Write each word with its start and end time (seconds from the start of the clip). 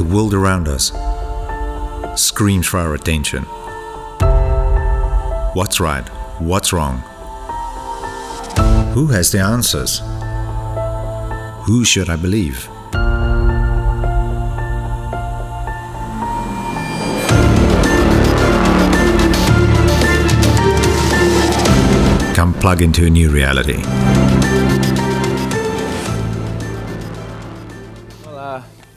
The 0.00 0.06
world 0.06 0.32
around 0.32 0.66
us 0.66 0.92
screams 2.18 2.66
for 2.66 2.78
our 2.78 2.94
attention. 2.94 3.42
What's 5.52 5.78
right? 5.78 6.08
What's 6.38 6.72
wrong? 6.72 7.00
Who 8.94 9.08
has 9.08 9.30
the 9.30 9.40
answers? 9.40 10.00
Who 11.66 11.84
should 11.84 12.08
I 12.08 12.16
believe? 12.16 12.66
Come 22.34 22.54
plug 22.54 22.80
into 22.80 23.04
a 23.04 23.10
new 23.10 23.28
reality. 23.28 23.82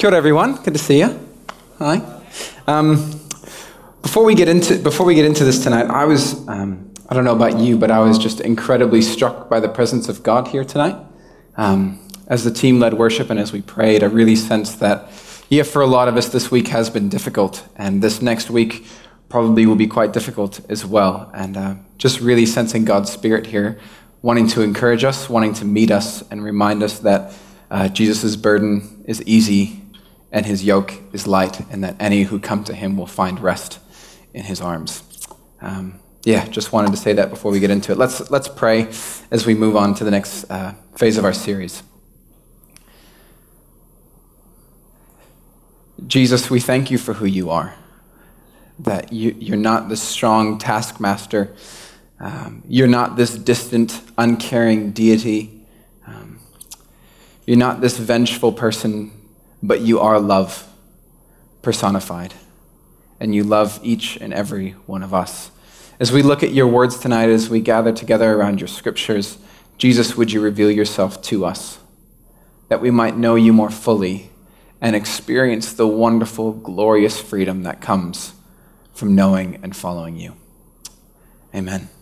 Kia 0.04 0.09
ora 0.09 0.17
everyone. 0.17 0.61
Good 0.61 0.73
to 0.73 0.79
see 0.79 0.99
you. 0.99 1.17
Hi. 1.79 2.01
Um, 2.67 3.21
before 4.02 4.25
we 4.25 4.35
get 4.35 4.49
into 4.49 4.77
before 4.77 5.05
we 5.05 5.16
get 5.16 5.23
into 5.23 5.45
this 5.45 5.63
tonight, 5.63 5.85
I 5.85 6.03
was 6.03 6.45
um, 6.49 6.91
I 7.07 7.13
don't 7.13 7.23
know 7.23 7.34
about 7.34 7.57
you, 7.57 7.77
but 7.77 7.89
I 7.89 7.99
was 7.99 8.17
just 8.17 8.41
incredibly 8.41 9.02
struck 9.02 9.47
by 9.47 9.61
the 9.61 9.70
presence 9.70 10.09
of 10.09 10.21
God 10.21 10.49
here 10.49 10.66
tonight. 10.66 10.97
Um, 11.55 12.05
as 12.27 12.44
the 12.44 12.52
team 12.52 12.81
led 12.81 12.95
worship 12.95 13.30
and 13.30 13.39
as 13.39 13.53
we 13.53 13.61
prayed, 13.61 14.03
I 14.03 14.08
really 14.08 14.35
sensed 14.35 14.81
that 14.81 15.09
yeah, 15.47 15.63
for 15.63 15.81
a 15.81 15.88
lot 15.88 16.09
of 16.09 16.17
us, 16.17 16.27
this 16.27 16.52
week 16.52 16.67
has 16.67 16.89
been 16.89 17.08
difficult, 17.08 17.66
and 17.77 18.02
this 18.02 18.22
next 18.22 18.49
week 18.49 18.85
probably 19.30 19.66
will 19.66 19.77
be 19.77 19.88
quite 19.88 20.11
difficult 20.11 20.59
as 20.70 20.85
well. 20.85 21.31
And 21.33 21.55
uh, 21.55 21.75
just 21.97 22.20
really 22.20 22.45
sensing 22.45 22.83
God's 22.83 23.09
Spirit 23.09 23.45
here, 23.47 23.80
wanting 24.22 24.47
to 24.47 24.63
encourage 24.63 25.05
us, 25.05 25.30
wanting 25.30 25.53
to 25.53 25.63
meet 25.63 25.91
us, 25.91 26.23
and 26.30 26.44
remind 26.44 26.83
us 26.83 26.99
that 26.99 27.33
uh, 27.72 27.88
Jesus' 27.88 28.35
burden 28.35 29.05
is 29.08 29.23
easy 29.23 29.80
and 30.34 30.46
his 30.46 30.66
yoke 30.66 30.96
is 31.14 31.26
light, 31.28 31.62
and 31.72 31.82
that 31.86 31.96
any 32.00 32.23
who 32.23 32.40
come 32.40 32.66
to 32.66 32.73
him 32.73 32.98
will 32.98 33.08
find 33.08 33.40
rest 33.40 33.80
in 34.34 34.44
his 34.44 34.59
arms. 34.59 35.03
Um, 35.62 36.00
yeah, 36.25 36.45
just 36.48 36.73
wanted 36.73 36.92
to 36.92 36.98
say 36.98 37.14
that 37.14 37.30
before 37.30 37.52
we 37.52 37.62
get 37.62 37.70
into 37.70 37.94
it. 37.94 37.98
Let's, 37.98 38.30
let's 38.30 38.50
pray 38.50 38.88
as 39.31 39.45
we 39.45 39.53
move 39.53 39.78
on 39.78 39.94
to 39.95 40.03
the 40.03 40.12
next 40.12 40.50
uh, 40.50 40.73
phase 40.98 41.17
of 41.17 41.23
our 41.23 41.34
series. 41.34 41.84
Jesus, 46.08 46.50
we 46.50 46.59
thank 46.59 46.92
you 46.92 46.97
for 46.97 47.14
who 47.14 47.25
you 47.25 47.50
are 47.50 47.75
that 48.80 49.14
you, 49.14 49.36
you're 49.40 49.58
not 49.58 49.90
this 49.90 50.02
strong 50.02 50.58
taskmaster. 50.58 51.56
Um, 52.20 52.64
you're 52.68 52.88
not 52.88 53.16
this 53.16 53.36
distant, 53.36 54.02
uncaring 54.18 54.92
deity. 54.92 55.66
Um, 56.08 56.40
you're 57.45 57.58
not 57.58 57.81
this 57.81 57.97
vengeful 57.97 58.52
person, 58.52 59.12
but 59.64 59.81
you 59.81 60.00
are 60.00 60.19
love 60.19 60.69
personified. 61.64 62.36
And 63.19 63.33
you 63.33 63.44
love 63.44 63.80
each 63.81 64.17
and 64.17 64.33
every 64.33 64.72
one 64.86 65.02
of 65.02 65.14
us. 65.14 65.50
As 66.00 66.11
we 66.11 66.22
look 66.22 66.44
at 66.44 66.53
your 66.53 66.67
words 66.67 67.00
tonight, 67.00 67.30
as 67.30 67.50
we 67.50 67.61
gather 67.61 67.94
together 67.94 68.34
around 68.34 68.59
your 68.59 68.67
scriptures, 68.67 69.38
Jesus, 69.78 70.17
would 70.17 70.31
you 70.31 70.41
reveal 70.41 70.69
yourself 70.69 71.22
to 71.23 71.45
us 71.45 71.80
that 72.67 72.81
we 72.81 72.91
might 72.91 73.16
know 73.16 73.36
you 73.36 73.53
more 73.53 73.69
fully 73.69 74.30
and 74.81 74.95
experience 74.95 75.72
the 75.72 75.88
wonderful, 75.88 76.52
glorious 76.52 77.22
freedom 77.22 77.64
that 77.64 77.80
comes 77.80 78.34
from 78.94 79.16
knowing 79.16 79.59
and 79.64 79.75
following 79.75 80.17
you. 80.17 80.36
Amen. 81.56 81.92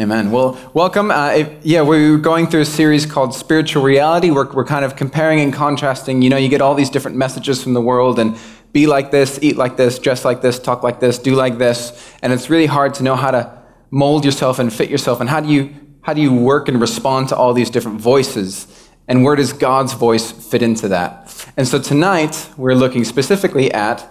Amen. 0.00 0.30
Well, 0.30 0.56
welcome. 0.74 1.10
Uh, 1.10 1.30
if, 1.30 1.66
yeah, 1.66 1.82
we're 1.82 2.18
going 2.18 2.46
through 2.46 2.60
a 2.60 2.64
series 2.64 3.04
called 3.04 3.34
Spiritual 3.34 3.82
Reality. 3.82 4.30
We're, 4.30 4.48
we're 4.52 4.64
kind 4.64 4.84
of 4.84 4.94
comparing 4.94 5.40
and 5.40 5.52
contrasting. 5.52 6.22
You 6.22 6.30
know, 6.30 6.36
you 6.36 6.48
get 6.48 6.60
all 6.60 6.76
these 6.76 6.88
different 6.88 7.16
messages 7.16 7.60
from 7.60 7.74
the 7.74 7.80
world 7.80 8.20
and 8.20 8.38
be 8.72 8.86
like 8.86 9.10
this, 9.10 9.40
eat 9.42 9.56
like 9.56 9.76
this, 9.76 9.98
dress 9.98 10.24
like 10.24 10.40
this, 10.40 10.60
talk 10.60 10.84
like 10.84 11.00
this, 11.00 11.18
do 11.18 11.34
like 11.34 11.58
this. 11.58 12.14
And 12.22 12.32
it's 12.32 12.48
really 12.48 12.66
hard 12.66 12.94
to 12.94 13.02
know 13.02 13.16
how 13.16 13.32
to 13.32 13.60
mold 13.90 14.24
yourself 14.24 14.60
and 14.60 14.72
fit 14.72 14.88
yourself. 14.88 15.20
And 15.20 15.28
how 15.28 15.40
do 15.40 15.48
you, 15.48 15.74
how 16.02 16.12
do 16.12 16.20
you 16.20 16.32
work 16.32 16.68
and 16.68 16.80
respond 16.80 17.30
to 17.30 17.36
all 17.36 17.52
these 17.52 17.68
different 17.68 18.00
voices? 18.00 18.68
And 19.08 19.24
where 19.24 19.34
does 19.34 19.52
God's 19.52 19.94
voice 19.94 20.30
fit 20.30 20.62
into 20.62 20.86
that? 20.88 21.50
And 21.56 21.66
so 21.66 21.80
tonight, 21.80 22.50
we're 22.56 22.76
looking 22.76 23.02
specifically 23.02 23.72
at, 23.72 24.08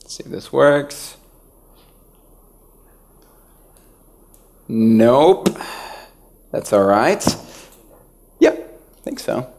let's 0.00 0.16
see 0.16 0.24
if 0.24 0.32
this 0.32 0.52
works. 0.52 1.16
Nope. 4.74 5.50
That's 6.50 6.72
all 6.72 6.84
right. 6.84 7.22
Yep, 8.40 8.80
I 8.98 9.00
think 9.02 9.20
so. 9.20 9.52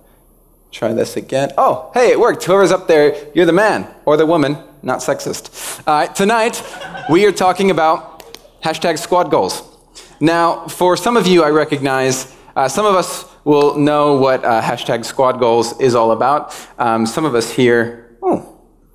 Try 0.72 0.92
this 0.94 1.16
again. 1.16 1.52
Oh, 1.56 1.92
hey, 1.94 2.10
it 2.10 2.20
worked. 2.20 2.44
Whoever's 2.44 2.72
up 2.72 2.88
there, 2.88 3.16
you're 3.36 3.46
the 3.46 3.54
man 3.54 3.88
or 4.06 4.18
the 4.18 4.26
woman, 4.26 4.58
not 4.82 5.02
sexist. 5.02 5.84
All 5.88 5.94
right, 5.94 6.16
tonight 6.16 6.64
we 7.12 7.28
are 7.28 7.32
talking 7.32 7.70
about 7.70 8.36
hashtag 8.64 8.98
squad 8.98 9.30
goals. 9.30 9.62
Now, 10.20 10.68
for 10.68 10.98
some 10.98 11.16
of 11.16 11.28
you, 11.28 11.44
I 11.44 11.50
recognize, 11.52 12.36
uh, 12.56 12.68
some 12.68 12.88
of 12.88 12.96
us 12.96 13.26
will 13.44 13.78
know 13.78 14.18
what 14.18 14.44
uh, 14.44 14.64
hashtag 14.64 15.06
squad 15.06 15.40
goals 15.40 15.80
is 15.80 15.94
all 15.94 16.12
about. 16.12 16.60
Um, 16.80 17.06
some 17.06 17.24
of 17.24 17.36
us 17.36 17.52
here, 17.52 18.18
oh, 18.24 18.53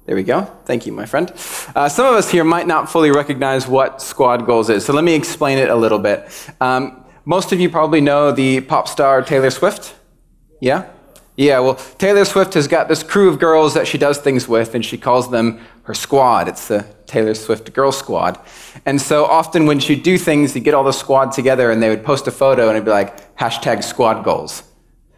there 0.08 0.16
we 0.16 0.22
go. 0.22 0.44
Thank 0.64 0.86
you, 0.86 0.92
my 0.94 1.04
friend. 1.04 1.30
Uh, 1.76 1.86
some 1.86 2.06
of 2.06 2.14
us 2.14 2.30
here 2.30 2.42
might 2.42 2.66
not 2.66 2.90
fully 2.90 3.10
recognize 3.10 3.68
what 3.68 4.00
squad 4.00 4.46
goals 4.46 4.70
is, 4.70 4.82
so 4.82 4.94
let 4.94 5.04
me 5.04 5.12
explain 5.12 5.58
it 5.58 5.68
a 5.68 5.76
little 5.76 5.98
bit. 5.98 6.26
Um, 6.62 7.04
most 7.26 7.52
of 7.52 7.60
you 7.60 7.68
probably 7.68 8.00
know 8.00 8.32
the 8.32 8.62
pop 8.62 8.88
star 8.88 9.20
Taylor 9.20 9.50
Swift. 9.50 9.94
Yeah? 10.62 10.88
Yeah, 11.36 11.58
well, 11.58 11.74
Taylor 11.74 12.24
Swift 12.24 12.54
has 12.54 12.66
got 12.66 12.88
this 12.88 13.02
crew 13.02 13.28
of 13.28 13.38
girls 13.38 13.74
that 13.74 13.86
she 13.86 13.98
does 13.98 14.16
things 14.16 14.48
with, 14.48 14.74
and 14.74 14.82
she 14.82 14.96
calls 14.96 15.30
them 15.30 15.60
her 15.82 15.92
squad. 15.92 16.48
It's 16.48 16.68
the 16.68 16.86
Taylor 17.04 17.34
Swift 17.34 17.74
Girl 17.74 17.92
Squad. 17.92 18.40
And 18.86 18.98
so 18.98 19.26
often 19.26 19.66
when 19.66 19.78
she'd 19.78 20.02
do 20.02 20.16
things, 20.16 20.54
you 20.54 20.62
get 20.62 20.72
all 20.72 20.84
the 20.84 20.92
squad 20.92 21.32
together, 21.32 21.70
and 21.70 21.82
they 21.82 21.90
would 21.90 22.02
post 22.02 22.26
a 22.26 22.30
photo, 22.30 22.68
and 22.68 22.76
it'd 22.76 22.86
be 22.86 22.90
like, 22.90 23.36
hashtag 23.36 23.84
squad 23.84 24.24
goals. 24.24 24.62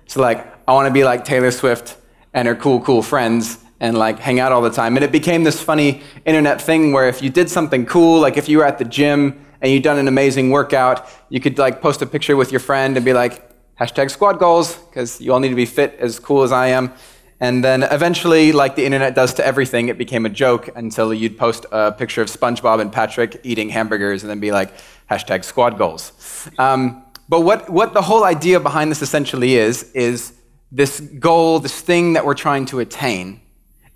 So, 0.08 0.20
like, 0.20 0.44
I 0.66 0.72
want 0.72 0.88
to 0.88 0.92
be 0.92 1.04
like 1.04 1.24
Taylor 1.24 1.52
Swift 1.52 1.96
and 2.34 2.48
her 2.48 2.56
cool, 2.56 2.80
cool 2.80 3.02
friends, 3.02 3.58
and 3.80 3.96
like 3.96 4.18
hang 4.18 4.38
out 4.38 4.52
all 4.52 4.62
the 4.62 4.70
time. 4.70 4.96
And 4.96 5.04
it 5.04 5.10
became 5.10 5.42
this 5.42 5.60
funny 5.60 6.02
internet 6.24 6.60
thing 6.60 6.92
where 6.92 7.08
if 7.08 7.22
you 7.22 7.30
did 7.30 7.50
something 7.50 7.86
cool, 7.86 8.20
like 8.20 8.36
if 8.36 8.48
you 8.48 8.58
were 8.58 8.66
at 8.66 8.78
the 8.78 8.84
gym 8.84 9.44
and 9.60 9.72
you'd 9.72 9.82
done 9.82 9.98
an 9.98 10.06
amazing 10.06 10.50
workout, 10.50 11.08
you 11.30 11.40
could 11.40 11.58
like 11.58 11.80
post 11.80 12.02
a 12.02 12.06
picture 12.06 12.36
with 12.36 12.52
your 12.52 12.60
friend 12.60 12.96
and 12.96 13.04
be 13.04 13.12
like, 13.12 13.48
hashtag 13.78 14.10
squad 14.10 14.38
goals, 14.38 14.76
because 14.76 15.20
you 15.20 15.32
all 15.32 15.40
need 15.40 15.48
to 15.48 15.54
be 15.54 15.64
fit 15.66 15.96
as 15.98 16.18
cool 16.18 16.42
as 16.42 16.52
I 16.52 16.68
am. 16.68 16.92
And 17.42 17.64
then 17.64 17.82
eventually, 17.84 18.52
like 18.52 18.76
the 18.76 18.84
internet 18.84 19.14
does 19.14 19.32
to 19.34 19.46
everything, 19.46 19.88
it 19.88 19.96
became 19.96 20.26
a 20.26 20.28
joke 20.28 20.68
until 20.76 21.14
you'd 21.14 21.38
post 21.38 21.64
a 21.72 21.90
picture 21.90 22.20
of 22.20 22.28
SpongeBob 22.28 22.82
and 22.82 22.92
Patrick 22.92 23.40
eating 23.42 23.70
hamburgers 23.70 24.22
and 24.22 24.30
then 24.30 24.40
be 24.40 24.52
like, 24.52 24.74
hashtag 25.10 25.42
squad 25.44 25.78
goals. 25.78 26.12
Um, 26.58 27.02
but 27.30 27.40
what, 27.40 27.70
what 27.70 27.94
the 27.94 28.02
whole 28.02 28.24
idea 28.24 28.60
behind 28.60 28.90
this 28.90 29.00
essentially 29.00 29.54
is, 29.54 29.90
is 29.92 30.34
this 30.70 31.00
goal, 31.00 31.60
this 31.60 31.80
thing 31.80 32.12
that 32.12 32.26
we're 32.26 32.34
trying 32.34 32.66
to 32.66 32.80
attain 32.80 33.40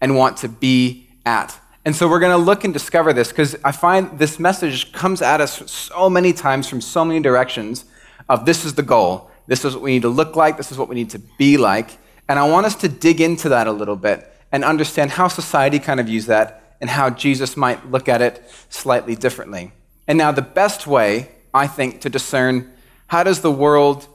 and 0.01 0.17
want 0.17 0.37
to 0.39 0.49
be 0.49 1.09
at. 1.25 1.59
And 1.85 1.95
so 1.95 2.09
we're 2.09 2.21
going 2.21 2.33
to 2.33 2.43
look 2.43 2.65
and 2.65 2.73
discover 2.73 3.13
this 3.13 3.29
because 3.29 3.57
I 3.63 3.73
find 3.73 4.19
this 4.19 4.39
message 4.39 4.93
comes 4.93 5.21
at 5.21 5.41
us 5.41 5.71
so 5.71 6.09
many 6.09 6.33
times 6.33 6.69
from 6.69 6.81
so 6.81 7.05
many 7.05 7.21
directions 7.21 7.85
of 8.29 8.47
this 8.47 8.65
is 8.65 8.75
the 8.75 8.83
goal. 8.83 9.31
This 9.47 9.65
is 9.65 9.75
what 9.75 9.83
we 9.83 9.93
need 9.93 10.03
to 10.03 10.09
look 10.09 10.37
like. 10.37 10.57
This 10.57 10.73
is 10.73 10.79
what 10.79 10.89
we 10.89 10.95
need 10.95 11.11
to 11.11 11.19
be 11.19 11.59
like. 11.59 11.99
And 12.29 12.39
I 12.39 12.49
want 12.49 12.65
us 12.65 12.75
to 12.77 12.89
dig 12.89 13.21
into 13.21 13.51
that 13.51 13.67
a 13.67 13.73
little 13.73 13.97
bit 13.97 14.31
and 14.51 14.65
understand 14.65 15.11
how 15.11 15.29
society 15.29 15.79
kind 15.79 16.01
of 16.01 16.07
views 16.07 16.27
that 16.27 16.77
and 16.81 16.89
how 16.89 17.11
Jesus 17.11 17.57
might 17.57 17.91
look 17.91 18.09
at 18.09 18.23
it 18.23 18.43
slightly 18.71 19.15
differently. 19.15 19.73
And 20.09 20.17
now 20.17 20.33
the 20.33 20.43
best 20.43 20.87
way, 20.87 21.31
I 21.53 21.67
think, 21.67 22.01
to 22.03 22.09
discern 22.09 22.73
how 23.09 23.23
does 23.23 23.41
the 23.41 23.51
world 23.51 24.07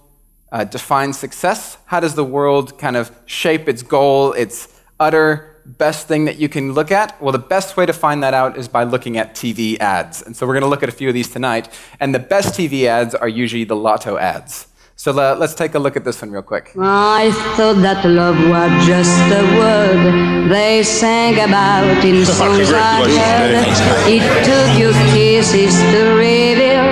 uh, 0.51 0.63
define 0.63 1.13
success? 1.13 1.77
How 1.85 1.99
does 1.99 2.15
the 2.15 2.23
world 2.23 2.79
kind 2.79 2.97
of 2.97 3.11
shape 3.25 3.69
its 3.69 3.83
goal, 3.83 4.33
its 4.33 4.67
utter 4.99 5.48
best 5.77 6.07
thing 6.07 6.25
that 6.25 6.37
you 6.37 6.49
can 6.49 6.73
look 6.73 6.91
at? 6.91 7.21
Well, 7.21 7.31
the 7.31 7.39
best 7.39 7.77
way 7.77 7.85
to 7.85 7.93
find 7.93 8.23
that 8.23 8.33
out 8.33 8.57
is 8.57 8.67
by 8.67 8.83
looking 8.83 9.17
at 9.17 9.35
TV 9.35 9.79
ads. 9.79 10.21
And 10.21 10.35
so 10.35 10.45
we're 10.47 10.53
going 10.53 10.63
to 10.63 10.69
look 10.69 10.83
at 10.83 10.89
a 10.89 10.93
few 10.93 11.07
of 11.07 11.13
these 11.13 11.29
tonight. 11.29 11.69
And 11.99 12.13
the 12.13 12.19
best 12.19 12.53
TV 12.53 12.85
ads 12.85 13.15
are 13.15 13.27
usually 13.27 13.63
the 13.63 13.75
lotto 13.75 14.17
ads. 14.17 14.67
So 14.95 15.17
uh, 15.17 15.37
let's 15.39 15.53
take 15.53 15.75
a 15.75 15.79
look 15.79 15.95
at 15.95 16.03
this 16.03 16.21
one 16.21 16.31
real 16.31 16.41
quick. 16.41 16.73
I 16.77 17.31
thought 17.55 17.81
that 17.83 18.03
love 18.03 18.35
was 18.35 18.85
just 18.85 19.15
a 19.31 19.43
word 19.57 20.49
they 20.51 20.83
sang 20.83 21.35
about 21.35 22.03
in 22.03 22.25
songs 22.25 22.69
I 22.73 23.07
heard. 23.07 23.63
It 24.11 24.23
took 24.43 24.69
your 24.77 24.91
kisses 25.13 25.73
to 25.93 26.15
reveal 26.15 26.83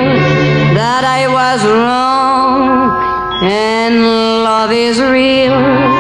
that 0.79 1.03
I 1.03 1.27
was 1.27 1.65
wrong 1.65 3.44
and 3.44 4.01
love 4.01 4.71
is 4.71 5.01
real. 5.01 5.96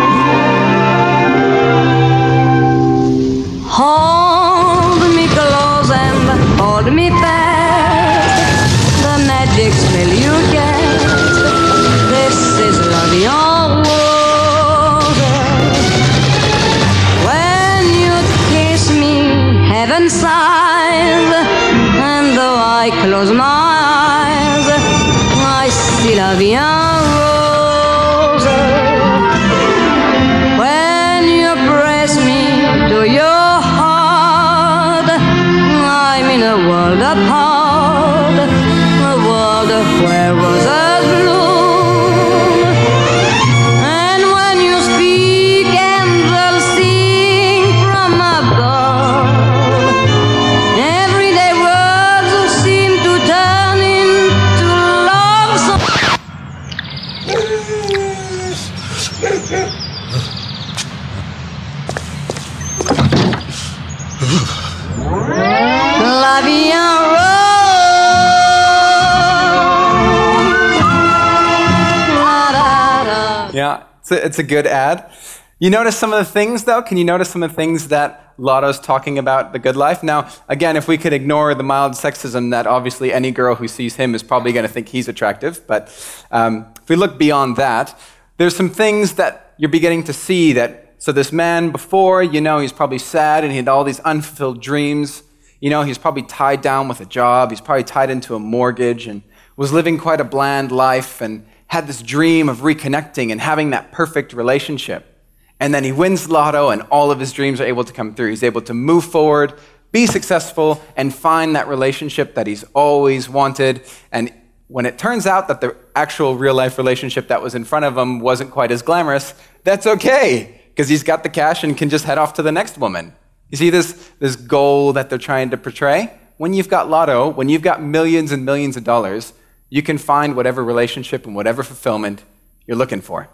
Yeah, 73.53 73.85
it's 73.99 74.11
a, 74.11 74.25
it's 74.25 74.39
a 74.39 74.43
good 74.43 74.67
ad. 74.67 75.11
You 75.59 75.71
notice 75.71 75.97
some 75.97 76.13
of 76.13 76.19
the 76.19 76.31
things, 76.31 76.63
though? 76.65 76.83
Can 76.83 76.97
you 76.97 77.03
notice 77.03 77.29
some 77.29 77.41
of 77.41 77.49
the 77.49 77.55
things 77.55 77.87
that 77.87 78.26
Lotto's 78.37 78.79
talking 78.79 79.17
about 79.17 79.53
the 79.53 79.59
good 79.59 79.75
life? 79.75 80.03
Now, 80.03 80.29
again, 80.47 80.75
if 80.77 80.87
we 80.87 80.97
could 80.97 81.13
ignore 81.13 81.55
the 81.55 81.63
mild 81.63 81.93
sexism 81.93 82.51
that 82.51 82.67
obviously 82.67 83.11
any 83.11 83.31
girl 83.31 83.55
who 83.55 83.67
sees 83.67 83.95
him 83.95 84.13
is 84.13 84.23
probably 84.23 84.51
going 84.53 84.65
to 84.65 84.71
think 84.71 84.89
he's 84.89 85.07
attractive, 85.07 85.65
but 85.67 85.87
um, 86.31 86.67
if 86.81 86.89
we 86.89 86.95
look 86.95 87.17
beyond 87.17 87.55
that, 87.57 87.97
there's 88.37 88.55
some 88.55 88.69
things 88.69 89.13
that 89.13 89.53
you're 89.57 89.69
beginning 89.69 90.03
to 90.03 90.13
see 90.13 90.53
that. 90.53 90.83
So, 90.99 91.11
this 91.11 91.31
man 91.31 91.71
before, 91.71 92.23
you 92.23 92.41
know, 92.41 92.59
he's 92.59 92.71
probably 92.71 92.97
sad 92.97 93.43
and 93.43 93.51
he 93.51 93.57
had 93.57 93.67
all 93.67 93.83
these 93.83 93.99
unfulfilled 93.99 94.61
dreams. 94.61 95.21
You 95.59 95.69
know, 95.69 95.83
he's 95.83 95.97
probably 95.97 96.23
tied 96.23 96.61
down 96.61 96.87
with 96.87 97.01
a 97.01 97.05
job, 97.05 97.51
he's 97.51 97.61
probably 97.61 97.83
tied 97.83 98.09
into 98.09 98.35
a 98.35 98.39
mortgage 98.39 99.07
and 99.07 99.21
was 99.55 99.73
living 99.73 99.97
quite 99.97 100.21
a 100.21 100.23
bland 100.23 100.71
life 100.71 101.21
and 101.21 101.45
had 101.67 101.87
this 101.87 102.01
dream 102.01 102.49
of 102.49 102.59
reconnecting 102.59 103.31
and 103.31 103.41
having 103.41 103.71
that 103.71 103.91
perfect 103.91 104.33
relationship. 104.33 105.16
And 105.59 105.73
then 105.73 105.83
he 105.83 105.91
wins 105.91 106.27
the 106.27 106.33
lotto, 106.33 106.69
and 106.69 106.83
all 106.83 107.09
of 107.11 107.19
his 107.19 107.31
dreams 107.31 107.59
are 107.59 107.65
able 107.65 107.83
to 107.83 107.93
come 107.93 108.13
through. 108.13 108.29
He's 108.29 108.43
able 108.43 108.61
to 108.61 108.73
move 108.73 109.05
forward, 109.05 109.53
be 109.91 110.05
successful, 110.05 110.83
and 110.95 111.13
find 111.13 111.55
that 111.55 111.67
relationship 111.67 112.35
that 112.35 112.45
he's 112.45 112.63
always 112.75 113.27
wanted. 113.27 113.81
And 114.11 114.31
when 114.67 114.85
it 114.85 114.97
turns 114.97 115.25
out 115.25 115.47
that 115.47 115.61
the 115.61 115.75
actual 115.95 116.35
real 116.35 116.53
life 116.53 116.77
relationship 116.77 117.29
that 117.29 117.41
was 117.41 117.55
in 117.55 117.63
front 117.63 117.85
of 117.85 117.97
him 117.97 118.19
wasn't 118.19 118.51
quite 118.51 118.69
as 118.69 118.81
glamorous, 118.81 119.33
that's 119.63 119.87
okay, 119.87 120.61
because 120.69 120.89
he's 120.89 121.03
got 121.03 121.23
the 121.23 121.29
cash 121.29 121.63
and 121.63 121.75
can 121.75 121.89
just 121.89 122.05
head 122.05 122.17
off 122.17 122.33
to 122.35 122.43
the 122.43 122.51
next 122.51 122.77
woman. 122.77 123.13
You 123.49 123.57
see 123.57 123.69
this, 123.69 123.93
this 124.19 124.35
goal 124.35 124.93
that 124.93 125.09
they're 125.09 125.17
trying 125.17 125.49
to 125.51 125.57
portray? 125.57 126.13
When 126.37 126.53
you've 126.53 126.69
got 126.69 126.89
lotto, 126.89 127.29
when 127.29 127.49
you've 127.49 127.63
got 127.63 127.81
millions 127.81 128.31
and 128.31 128.45
millions 128.45 128.77
of 128.77 128.83
dollars, 128.83 129.33
you 129.69 129.81
can 129.81 129.97
find 129.97 130.35
whatever 130.35 130.63
relationship 130.63 131.25
and 131.25 131.35
whatever 131.35 131.63
fulfillment 131.63 132.23
you're 132.67 132.77
looking 132.77 133.01
for. 133.01 133.29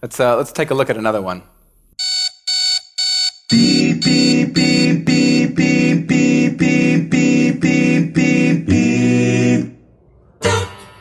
Let's, 0.00 0.20
uh, 0.20 0.36
let's 0.36 0.52
take 0.52 0.70
a 0.70 0.74
look 0.74 0.90
at 0.90 0.96
another 0.96 1.20
one. 1.20 1.42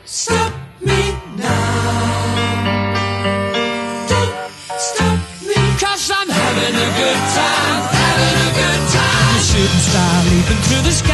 Stop 0.06 0.54
me 0.82 1.12
now. 1.38 2.18
Don't 4.08 4.34
stop 4.80 5.20
me. 5.46 5.56
Cause 5.78 6.10
I'm 6.10 6.30
having 6.30 6.76
a 6.76 6.90
good 6.98 7.22
time. 7.38 7.82
Having 8.02 8.38
a 8.40 8.52
good 8.58 8.82
time. 8.98 9.36
A 9.36 9.42
shooting 9.44 9.84
star 9.90 10.24
leaping 10.26 10.62
through 10.66 10.84
the 10.84 10.92
sky 10.92 11.07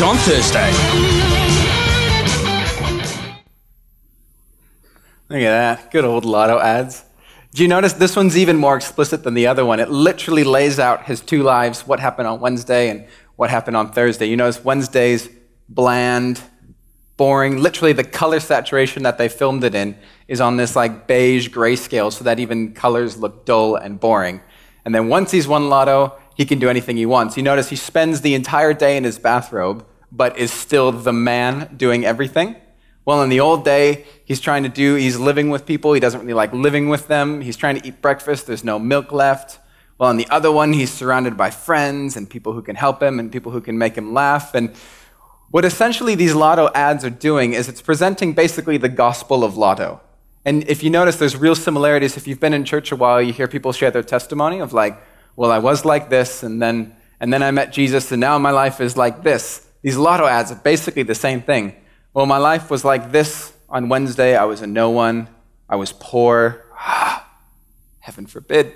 On 0.00 0.16
Thursday. 0.16 0.70
Look 5.28 5.40
at 5.40 5.50
that. 5.50 5.90
Good 5.90 6.04
old 6.04 6.24
lotto 6.24 6.60
ads. 6.60 7.04
Do 7.52 7.62
you 7.62 7.68
notice 7.68 7.94
this 7.94 8.14
one's 8.14 8.36
even 8.36 8.56
more 8.58 8.76
explicit 8.76 9.24
than 9.24 9.34
the 9.34 9.48
other 9.48 9.64
one? 9.64 9.80
It 9.80 9.90
literally 9.90 10.44
lays 10.44 10.78
out 10.78 11.06
his 11.06 11.20
two 11.20 11.42
lives 11.42 11.84
what 11.84 11.98
happened 11.98 12.28
on 12.28 12.38
Wednesday 12.38 12.90
and 12.90 13.08
what 13.34 13.50
happened 13.50 13.76
on 13.76 13.90
Thursday. 13.90 14.26
You 14.26 14.36
notice 14.36 14.64
Wednesday's 14.64 15.28
bland, 15.68 16.40
boring. 17.16 17.56
Literally, 17.56 17.92
the 17.92 18.04
color 18.04 18.38
saturation 18.38 19.02
that 19.02 19.18
they 19.18 19.28
filmed 19.28 19.64
it 19.64 19.74
in 19.74 19.96
is 20.28 20.40
on 20.40 20.56
this 20.56 20.76
like 20.76 21.08
beige 21.08 21.48
grayscale 21.48 22.12
so 22.12 22.22
that 22.22 22.38
even 22.38 22.72
colors 22.72 23.18
look 23.18 23.44
dull 23.44 23.74
and 23.74 23.98
boring. 23.98 24.42
And 24.84 24.94
then 24.94 25.08
once 25.08 25.32
he's 25.32 25.48
won 25.48 25.68
lotto, 25.68 26.16
he 26.38 26.46
can 26.46 26.60
do 26.60 26.70
anything 26.70 26.96
he 26.96 27.04
wants. 27.04 27.36
You 27.36 27.42
notice 27.42 27.68
he 27.68 27.76
spends 27.76 28.20
the 28.20 28.34
entire 28.34 28.72
day 28.72 28.96
in 28.96 29.02
his 29.02 29.18
bathrobe, 29.18 29.84
but 30.12 30.38
is 30.38 30.52
still 30.52 30.92
the 30.92 31.12
man 31.12 31.74
doing 31.76 32.06
everything. 32.06 32.54
Well, 33.04 33.22
in 33.22 33.28
the 33.28 33.40
old 33.40 33.64
day, 33.64 34.04
he's 34.24 34.40
trying 34.40 34.62
to 34.62 34.68
do, 34.68 34.94
he's 34.94 35.18
living 35.18 35.50
with 35.50 35.66
people. 35.66 35.92
He 35.94 36.00
doesn't 36.00 36.20
really 36.20 36.34
like 36.34 36.52
living 36.52 36.88
with 36.88 37.08
them. 37.08 37.40
He's 37.40 37.56
trying 37.56 37.80
to 37.80 37.86
eat 37.86 38.00
breakfast. 38.00 38.46
There's 38.46 38.62
no 38.62 38.78
milk 38.78 39.10
left. 39.10 39.58
Well, 39.98 40.10
in 40.10 40.16
the 40.16 40.28
other 40.30 40.52
one, 40.52 40.72
he's 40.72 40.92
surrounded 40.92 41.36
by 41.36 41.50
friends 41.50 42.16
and 42.16 42.30
people 42.30 42.52
who 42.52 42.62
can 42.62 42.76
help 42.76 43.02
him 43.02 43.18
and 43.18 43.32
people 43.32 43.50
who 43.50 43.60
can 43.60 43.76
make 43.76 43.96
him 43.96 44.14
laugh. 44.14 44.54
And 44.54 44.72
what 45.50 45.64
essentially 45.64 46.14
these 46.14 46.36
lotto 46.36 46.70
ads 46.72 47.04
are 47.04 47.10
doing 47.10 47.52
is 47.52 47.68
it's 47.68 47.82
presenting 47.82 48.32
basically 48.32 48.76
the 48.76 48.88
gospel 48.88 49.42
of 49.42 49.56
lotto. 49.56 50.00
And 50.44 50.68
if 50.68 50.84
you 50.84 50.90
notice, 50.90 51.16
there's 51.16 51.36
real 51.36 51.56
similarities. 51.56 52.16
If 52.16 52.28
you've 52.28 52.38
been 52.38 52.54
in 52.54 52.64
church 52.64 52.92
a 52.92 52.96
while, 52.96 53.20
you 53.20 53.32
hear 53.32 53.48
people 53.48 53.72
share 53.72 53.90
their 53.90 54.04
testimony 54.04 54.60
of 54.60 54.72
like, 54.72 55.02
well, 55.38 55.52
I 55.52 55.60
was 55.60 55.84
like 55.84 56.10
this, 56.10 56.42
and 56.42 56.60
then, 56.60 56.96
and 57.20 57.32
then 57.32 57.44
I 57.44 57.52
met 57.52 57.72
Jesus, 57.72 58.10
and 58.10 58.20
now 58.20 58.36
my 58.38 58.50
life 58.50 58.80
is 58.80 58.96
like 58.96 59.22
this. 59.22 59.64
These 59.82 59.96
lotto 59.96 60.26
ads 60.26 60.50
are 60.50 60.56
basically 60.56 61.04
the 61.04 61.14
same 61.14 61.42
thing. 61.42 61.76
Well, 62.12 62.26
my 62.26 62.38
life 62.38 62.72
was 62.72 62.84
like 62.84 63.12
this 63.12 63.52
on 63.68 63.88
Wednesday. 63.88 64.36
I 64.36 64.46
was 64.46 64.62
a 64.62 64.66
no 64.66 64.90
one. 64.90 65.28
I 65.68 65.76
was 65.76 65.92
poor. 65.92 66.66
Heaven 68.00 68.26
forbid. 68.26 68.72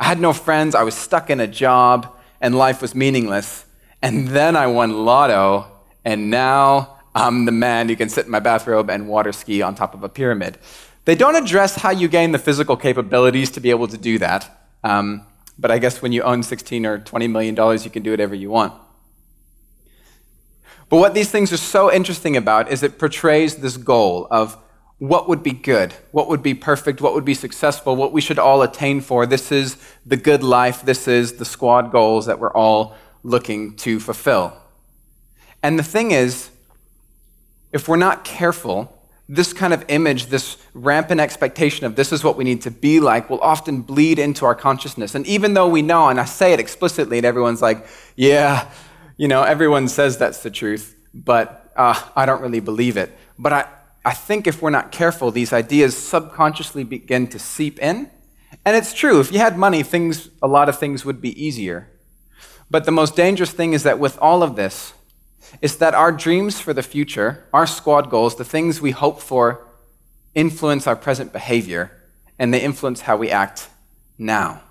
I 0.00 0.04
had 0.04 0.18
no 0.18 0.32
friends. 0.32 0.74
I 0.74 0.82
was 0.82 0.96
stuck 0.96 1.30
in 1.30 1.38
a 1.38 1.46
job, 1.46 2.12
and 2.40 2.58
life 2.58 2.82
was 2.82 2.92
meaningless. 2.92 3.64
And 4.02 4.26
then 4.26 4.56
I 4.56 4.66
won 4.66 5.04
lotto, 5.04 5.70
and 6.04 6.28
now 6.28 6.98
I'm 7.14 7.44
the 7.44 7.52
man 7.52 7.88
who 7.88 7.94
can 7.94 8.08
sit 8.08 8.24
in 8.24 8.32
my 8.32 8.40
bathrobe 8.40 8.90
and 8.90 9.06
water 9.06 9.30
ski 9.30 9.62
on 9.62 9.76
top 9.76 9.94
of 9.94 10.02
a 10.02 10.08
pyramid. 10.08 10.58
They 11.04 11.14
don't 11.14 11.36
address 11.36 11.76
how 11.76 11.90
you 11.90 12.08
gain 12.08 12.32
the 12.32 12.38
physical 12.40 12.76
capabilities 12.76 13.52
to 13.52 13.60
be 13.60 13.70
able 13.70 13.86
to 13.86 13.96
do 13.96 14.18
that. 14.18 14.66
Um, 14.82 15.24
but 15.60 15.70
I 15.70 15.78
guess 15.78 16.00
when 16.00 16.10
you 16.10 16.22
own 16.22 16.42
16 16.42 16.86
or 16.86 16.98
20 16.98 17.28
million 17.28 17.54
dollars, 17.54 17.84
you 17.84 17.90
can 17.90 18.02
do 18.02 18.10
whatever 18.10 18.34
you 18.34 18.50
want. 18.50 18.72
But 20.88 20.96
what 20.96 21.14
these 21.14 21.30
things 21.30 21.52
are 21.52 21.58
so 21.58 21.92
interesting 21.92 22.36
about 22.36 22.72
is 22.72 22.82
it 22.82 22.98
portrays 22.98 23.56
this 23.56 23.76
goal 23.76 24.26
of 24.30 24.56
what 24.98 25.28
would 25.28 25.42
be 25.42 25.52
good, 25.52 25.94
what 26.10 26.28
would 26.28 26.42
be 26.42 26.54
perfect, 26.54 27.00
what 27.00 27.14
would 27.14 27.24
be 27.24 27.34
successful, 27.34 27.94
what 27.94 28.12
we 28.12 28.20
should 28.20 28.38
all 28.38 28.62
attain 28.62 29.00
for. 29.00 29.24
This 29.24 29.52
is 29.52 29.76
the 30.04 30.16
good 30.16 30.42
life, 30.42 30.82
this 30.82 31.06
is 31.06 31.34
the 31.34 31.44
squad 31.44 31.92
goals 31.92 32.26
that 32.26 32.38
we're 32.38 32.52
all 32.52 32.96
looking 33.22 33.76
to 33.76 34.00
fulfill. 34.00 34.56
And 35.62 35.78
the 35.78 35.82
thing 35.82 36.10
is, 36.10 36.50
if 37.72 37.86
we're 37.86 37.96
not 37.96 38.24
careful, 38.24 38.99
this 39.32 39.52
kind 39.52 39.72
of 39.72 39.84
image, 39.86 40.26
this 40.26 40.56
rampant 40.74 41.20
expectation 41.20 41.86
of 41.86 41.94
this 41.94 42.10
is 42.12 42.24
what 42.24 42.36
we 42.36 42.42
need 42.42 42.62
to 42.62 42.70
be 42.70 42.98
like, 42.98 43.30
will 43.30 43.40
often 43.40 43.80
bleed 43.80 44.18
into 44.18 44.44
our 44.44 44.56
consciousness. 44.56 45.14
And 45.14 45.24
even 45.28 45.54
though 45.54 45.68
we 45.68 45.82
know, 45.82 46.08
and 46.08 46.18
I 46.18 46.24
say 46.24 46.52
it 46.52 46.58
explicitly, 46.58 47.18
and 47.18 47.24
everyone's 47.24 47.62
like, 47.62 47.86
yeah, 48.16 48.68
you 49.16 49.28
know, 49.28 49.44
everyone 49.44 49.86
says 49.86 50.18
that's 50.18 50.42
the 50.42 50.50
truth, 50.50 50.96
but 51.14 51.72
uh, 51.76 51.94
I 52.16 52.26
don't 52.26 52.42
really 52.42 52.58
believe 52.58 52.96
it. 52.96 53.16
But 53.38 53.52
I, 53.52 53.68
I 54.04 54.14
think 54.14 54.48
if 54.48 54.60
we're 54.60 54.70
not 54.70 54.90
careful, 54.90 55.30
these 55.30 55.52
ideas 55.52 55.96
subconsciously 55.96 56.82
begin 56.82 57.28
to 57.28 57.38
seep 57.38 57.78
in. 57.78 58.10
And 58.64 58.76
it's 58.76 58.92
true, 58.92 59.20
if 59.20 59.30
you 59.30 59.38
had 59.38 59.56
money, 59.56 59.84
things, 59.84 60.28
a 60.42 60.48
lot 60.48 60.68
of 60.68 60.76
things 60.76 61.04
would 61.04 61.20
be 61.20 61.40
easier. 61.40 61.88
But 62.68 62.84
the 62.84 62.90
most 62.90 63.14
dangerous 63.14 63.52
thing 63.52 63.74
is 63.74 63.84
that 63.84 64.00
with 64.00 64.18
all 64.18 64.42
of 64.42 64.56
this, 64.56 64.92
is 65.60 65.76
that 65.76 65.94
our 65.94 66.12
dreams 66.12 66.60
for 66.60 66.72
the 66.72 66.82
future, 66.82 67.44
our 67.52 67.66
squad 67.66 68.10
goals, 68.10 68.36
the 68.36 68.44
things 68.44 68.80
we 68.80 68.90
hope 68.90 69.20
for, 69.20 69.66
influence 70.34 70.86
our 70.86 70.96
present 70.96 71.32
behavior 71.32 71.90
and 72.38 72.54
they 72.54 72.60
influence 72.60 73.02
how 73.02 73.16
we 73.16 73.30
act 73.30 73.68
now. 74.18 74.62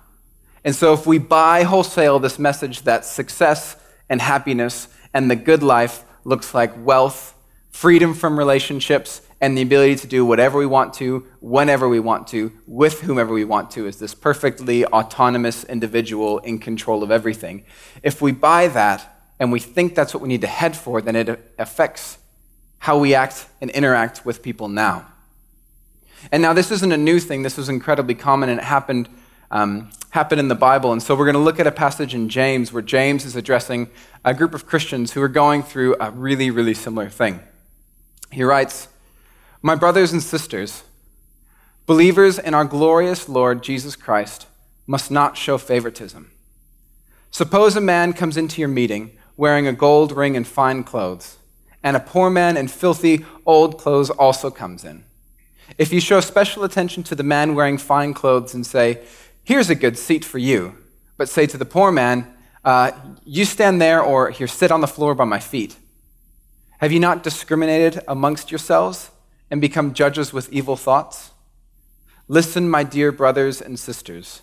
And 0.64 0.74
so 0.74 0.92
if 0.92 1.06
we 1.06 1.18
buy 1.18 1.62
wholesale 1.62 2.18
this 2.18 2.38
message 2.38 2.82
that 2.82 3.04
success 3.04 3.76
and 4.08 4.20
happiness 4.20 4.88
and 5.14 5.30
the 5.30 5.36
good 5.36 5.62
life 5.62 6.04
looks 6.24 6.52
like 6.54 6.72
wealth, 6.84 7.34
freedom 7.70 8.12
from 8.14 8.38
relationships, 8.38 9.22
and 9.40 9.56
the 9.56 9.62
ability 9.62 9.96
to 9.96 10.06
do 10.06 10.24
whatever 10.24 10.58
we 10.58 10.66
want 10.66 10.92
to, 10.94 11.26
whenever 11.40 11.88
we 11.88 11.98
want 11.98 12.26
to, 12.28 12.52
with 12.66 13.00
whomever 13.00 13.32
we 13.32 13.44
want 13.44 13.70
to, 13.70 13.86
as 13.86 13.98
this 13.98 14.14
perfectly 14.14 14.84
autonomous 14.84 15.64
individual 15.64 16.38
in 16.40 16.58
control 16.58 17.02
of 17.02 17.10
everything. 17.10 17.64
If 18.02 18.20
we 18.20 18.32
buy 18.32 18.68
that 18.68 19.19
and 19.40 19.50
we 19.50 19.58
think 19.58 19.94
that's 19.94 20.12
what 20.12 20.22
we 20.22 20.28
need 20.28 20.42
to 20.42 20.46
head 20.46 20.76
for, 20.76 21.00
then 21.00 21.16
it 21.16 21.52
affects 21.58 22.18
how 22.78 22.98
we 22.98 23.14
act 23.14 23.48
and 23.62 23.70
interact 23.70 24.24
with 24.24 24.42
people 24.42 24.68
now. 24.68 25.06
And 26.30 26.42
now, 26.42 26.52
this 26.52 26.70
isn't 26.70 26.92
a 26.92 26.98
new 26.98 27.18
thing. 27.18 27.42
This 27.42 27.56
was 27.56 27.70
incredibly 27.70 28.14
common, 28.14 28.50
and 28.50 28.60
it 28.60 28.64
happened, 28.64 29.08
um, 29.50 29.90
happened 30.10 30.38
in 30.38 30.48
the 30.48 30.54
Bible. 30.54 30.92
And 30.92 31.02
so, 31.02 31.14
we're 31.14 31.24
going 31.24 31.34
to 31.34 31.40
look 31.40 31.58
at 31.58 31.66
a 31.66 31.72
passage 31.72 32.14
in 32.14 32.28
James 32.28 32.70
where 32.70 32.82
James 32.82 33.24
is 33.24 33.34
addressing 33.34 33.88
a 34.22 34.34
group 34.34 34.52
of 34.52 34.66
Christians 34.66 35.12
who 35.12 35.22
are 35.22 35.28
going 35.28 35.62
through 35.62 35.96
a 35.98 36.10
really, 36.10 36.50
really 36.50 36.74
similar 36.74 37.08
thing. 37.08 37.40
He 38.30 38.44
writes, 38.44 38.88
My 39.62 39.74
brothers 39.74 40.12
and 40.12 40.22
sisters, 40.22 40.82
believers 41.86 42.38
in 42.38 42.52
our 42.52 42.66
glorious 42.66 43.26
Lord 43.26 43.62
Jesus 43.62 43.96
Christ 43.96 44.46
must 44.86 45.10
not 45.10 45.38
show 45.38 45.56
favoritism. 45.56 46.30
Suppose 47.30 47.76
a 47.76 47.80
man 47.80 48.12
comes 48.12 48.36
into 48.36 48.60
your 48.60 48.68
meeting 48.68 49.12
wearing 49.40 49.66
a 49.66 49.72
gold 49.72 50.12
ring 50.12 50.36
and 50.36 50.46
fine 50.46 50.84
clothes, 50.84 51.38
and 51.82 51.96
a 51.96 52.00
poor 52.00 52.28
man 52.28 52.58
in 52.58 52.68
filthy 52.68 53.24
old 53.46 53.78
clothes 53.78 54.10
also 54.10 54.50
comes 54.50 54.84
in. 54.84 55.02
If 55.78 55.94
you 55.94 55.98
show 55.98 56.20
special 56.20 56.62
attention 56.62 57.04
to 57.04 57.14
the 57.14 57.22
man 57.22 57.54
wearing 57.54 57.78
fine 57.78 58.12
clothes 58.12 58.52
and 58.52 58.66
say, 58.66 59.00
Here's 59.42 59.70
a 59.70 59.74
good 59.74 59.96
seat 59.96 60.26
for 60.26 60.36
you, 60.36 60.76
but 61.16 61.30
say 61.30 61.46
to 61.46 61.56
the 61.56 61.64
poor 61.64 61.90
man, 61.90 62.26
uh, 62.66 62.90
You 63.24 63.46
stand 63.46 63.80
there, 63.80 64.02
or 64.02 64.28
here, 64.28 64.46
sit 64.46 64.70
on 64.70 64.82
the 64.82 64.86
floor 64.86 65.14
by 65.14 65.24
my 65.24 65.38
feet. 65.38 65.74
Have 66.80 66.92
you 66.92 67.00
not 67.00 67.22
discriminated 67.22 68.02
amongst 68.06 68.50
yourselves 68.50 69.10
and 69.50 69.58
become 69.58 69.94
judges 69.94 70.34
with 70.34 70.52
evil 70.52 70.76
thoughts? 70.76 71.30
Listen, 72.28 72.68
my 72.68 72.82
dear 72.82 73.10
brothers 73.10 73.62
and 73.62 73.78
sisters. 73.78 74.42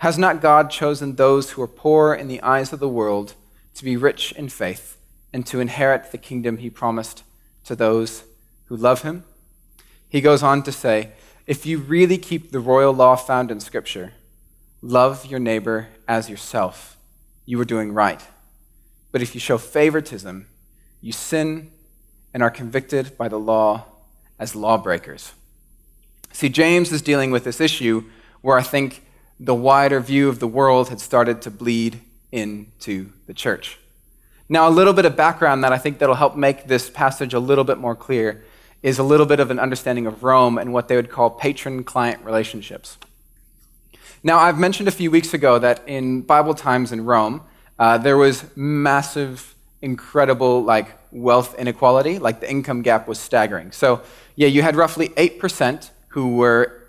Has 0.00 0.18
not 0.18 0.42
God 0.42 0.68
chosen 0.68 1.14
those 1.14 1.52
who 1.52 1.62
are 1.62 1.68
poor 1.68 2.12
in 2.12 2.26
the 2.26 2.42
eyes 2.42 2.72
of 2.72 2.80
the 2.80 2.88
world 2.88 3.36
to 3.74 3.84
be 3.84 3.96
rich 3.96 4.32
in 4.32 4.48
faith 4.48 4.98
and 5.32 5.46
to 5.46 5.60
inherit 5.60 6.12
the 6.12 6.18
kingdom 6.18 6.58
he 6.58 6.70
promised 6.70 7.22
to 7.64 7.74
those 7.74 8.24
who 8.66 8.76
love 8.76 9.02
him? 9.02 9.24
He 10.08 10.20
goes 10.20 10.42
on 10.42 10.62
to 10.64 10.72
say, 10.72 11.12
if 11.46 11.66
you 11.66 11.78
really 11.78 12.18
keep 12.18 12.50
the 12.50 12.60
royal 12.60 12.92
law 12.92 13.16
found 13.16 13.50
in 13.50 13.60
Scripture, 13.60 14.12
love 14.80 15.26
your 15.26 15.40
neighbor 15.40 15.88
as 16.06 16.28
yourself, 16.28 16.96
you 17.46 17.60
are 17.60 17.64
doing 17.64 17.92
right. 17.92 18.20
But 19.10 19.22
if 19.22 19.34
you 19.34 19.40
show 19.40 19.58
favoritism, 19.58 20.46
you 21.00 21.12
sin 21.12 21.70
and 22.32 22.42
are 22.42 22.50
convicted 22.50 23.16
by 23.18 23.28
the 23.28 23.38
law 23.38 23.84
as 24.38 24.54
lawbreakers. 24.54 25.32
See, 26.32 26.48
James 26.48 26.92
is 26.92 27.02
dealing 27.02 27.30
with 27.30 27.44
this 27.44 27.60
issue 27.60 28.04
where 28.40 28.58
I 28.58 28.62
think 28.62 29.04
the 29.38 29.54
wider 29.54 30.00
view 30.00 30.28
of 30.28 30.38
the 30.38 30.46
world 30.46 30.88
had 30.88 31.00
started 31.00 31.42
to 31.42 31.50
bleed 31.50 32.00
into 32.32 33.12
the 33.26 33.34
church. 33.34 33.78
Now, 34.48 34.68
a 34.68 34.70
little 34.70 34.92
bit 34.92 35.04
of 35.04 35.16
background 35.16 35.62
that 35.64 35.72
I 35.72 35.78
think 35.78 35.98
that'll 35.98 36.14
help 36.14 36.36
make 36.36 36.66
this 36.66 36.90
passage 36.90 37.32
a 37.32 37.38
little 37.38 37.64
bit 37.64 37.78
more 37.78 37.94
clear 37.94 38.44
is 38.82 38.98
a 38.98 39.02
little 39.02 39.26
bit 39.26 39.38
of 39.38 39.50
an 39.50 39.58
understanding 39.58 40.06
of 40.06 40.24
Rome 40.24 40.58
and 40.58 40.72
what 40.72 40.88
they 40.88 40.96
would 40.96 41.10
call 41.10 41.30
patron 41.30 41.84
client 41.84 42.24
relationships. 42.24 42.98
Now, 44.24 44.38
I've 44.38 44.58
mentioned 44.58 44.88
a 44.88 44.92
few 44.92 45.10
weeks 45.10 45.34
ago 45.34 45.58
that 45.58 45.82
in 45.86 46.22
Bible 46.22 46.54
times 46.54 46.92
in 46.92 47.04
Rome, 47.04 47.42
uh, 47.78 47.98
there 47.98 48.16
was 48.16 48.44
massive, 48.56 49.54
incredible, 49.80 50.62
like 50.62 50.98
wealth 51.10 51.58
inequality. 51.58 52.18
Like 52.18 52.40
the 52.40 52.50
income 52.50 52.82
gap 52.82 53.08
was 53.08 53.18
staggering. 53.18 53.72
So, 53.72 54.02
yeah, 54.36 54.48
you 54.48 54.62
had 54.62 54.76
roughly 54.76 55.08
8% 55.10 55.90
who 56.08 56.36
were 56.36 56.82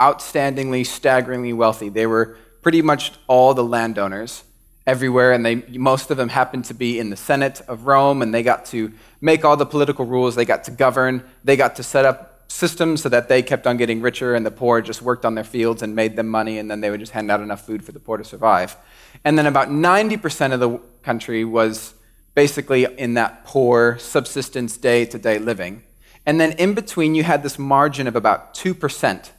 outstandingly, 0.00 0.86
staggeringly 0.86 1.52
wealthy. 1.52 1.88
They 1.88 2.06
were 2.06 2.36
pretty 2.62 2.82
much 2.82 3.12
all 3.26 3.54
the 3.54 3.64
landowners 3.64 4.44
everywhere, 4.86 5.32
and 5.32 5.44
they, 5.44 5.56
most 5.78 6.10
of 6.10 6.16
them 6.16 6.28
happened 6.28 6.64
to 6.66 6.74
be 6.74 6.98
in 6.98 7.10
the 7.10 7.16
Senate 7.16 7.60
of 7.68 7.86
Rome, 7.86 8.22
and 8.22 8.34
they 8.34 8.42
got 8.42 8.64
to 8.66 8.92
make 9.20 9.44
all 9.44 9.56
the 9.56 9.66
political 9.66 10.04
rules, 10.04 10.34
they 10.34 10.44
got 10.44 10.64
to 10.64 10.70
govern, 10.70 11.22
they 11.44 11.56
got 11.56 11.76
to 11.76 11.82
set 11.82 12.04
up 12.04 12.50
systems 12.50 13.02
so 13.02 13.08
that 13.08 13.28
they 13.28 13.42
kept 13.42 13.66
on 13.66 13.76
getting 13.76 14.00
richer, 14.00 14.34
and 14.34 14.44
the 14.44 14.50
poor 14.50 14.80
just 14.80 15.00
worked 15.00 15.24
on 15.24 15.34
their 15.34 15.44
fields 15.44 15.82
and 15.82 15.94
made 15.94 16.16
them 16.16 16.28
money, 16.28 16.58
and 16.58 16.70
then 16.70 16.80
they 16.80 16.90
would 16.90 17.00
just 17.00 17.12
hand 17.12 17.30
out 17.30 17.40
enough 17.40 17.64
food 17.64 17.84
for 17.84 17.92
the 17.92 18.00
poor 18.00 18.18
to 18.18 18.24
survive. 18.24 18.76
And 19.24 19.38
then 19.38 19.46
about 19.46 19.68
90% 19.68 20.52
of 20.52 20.60
the 20.60 20.80
country 21.02 21.44
was 21.44 21.94
basically 22.34 22.84
in 22.84 23.14
that 23.14 23.44
poor 23.44 23.98
subsistence 23.98 24.76
day 24.76 25.04
to 25.04 25.18
day 25.18 25.38
living. 25.38 25.82
And 26.24 26.40
then 26.40 26.52
in 26.52 26.74
between, 26.74 27.14
you 27.14 27.24
had 27.24 27.42
this 27.42 27.58
margin 27.58 28.06
of 28.06 28.16
about 28.16 28.54
2% 28.54 29.30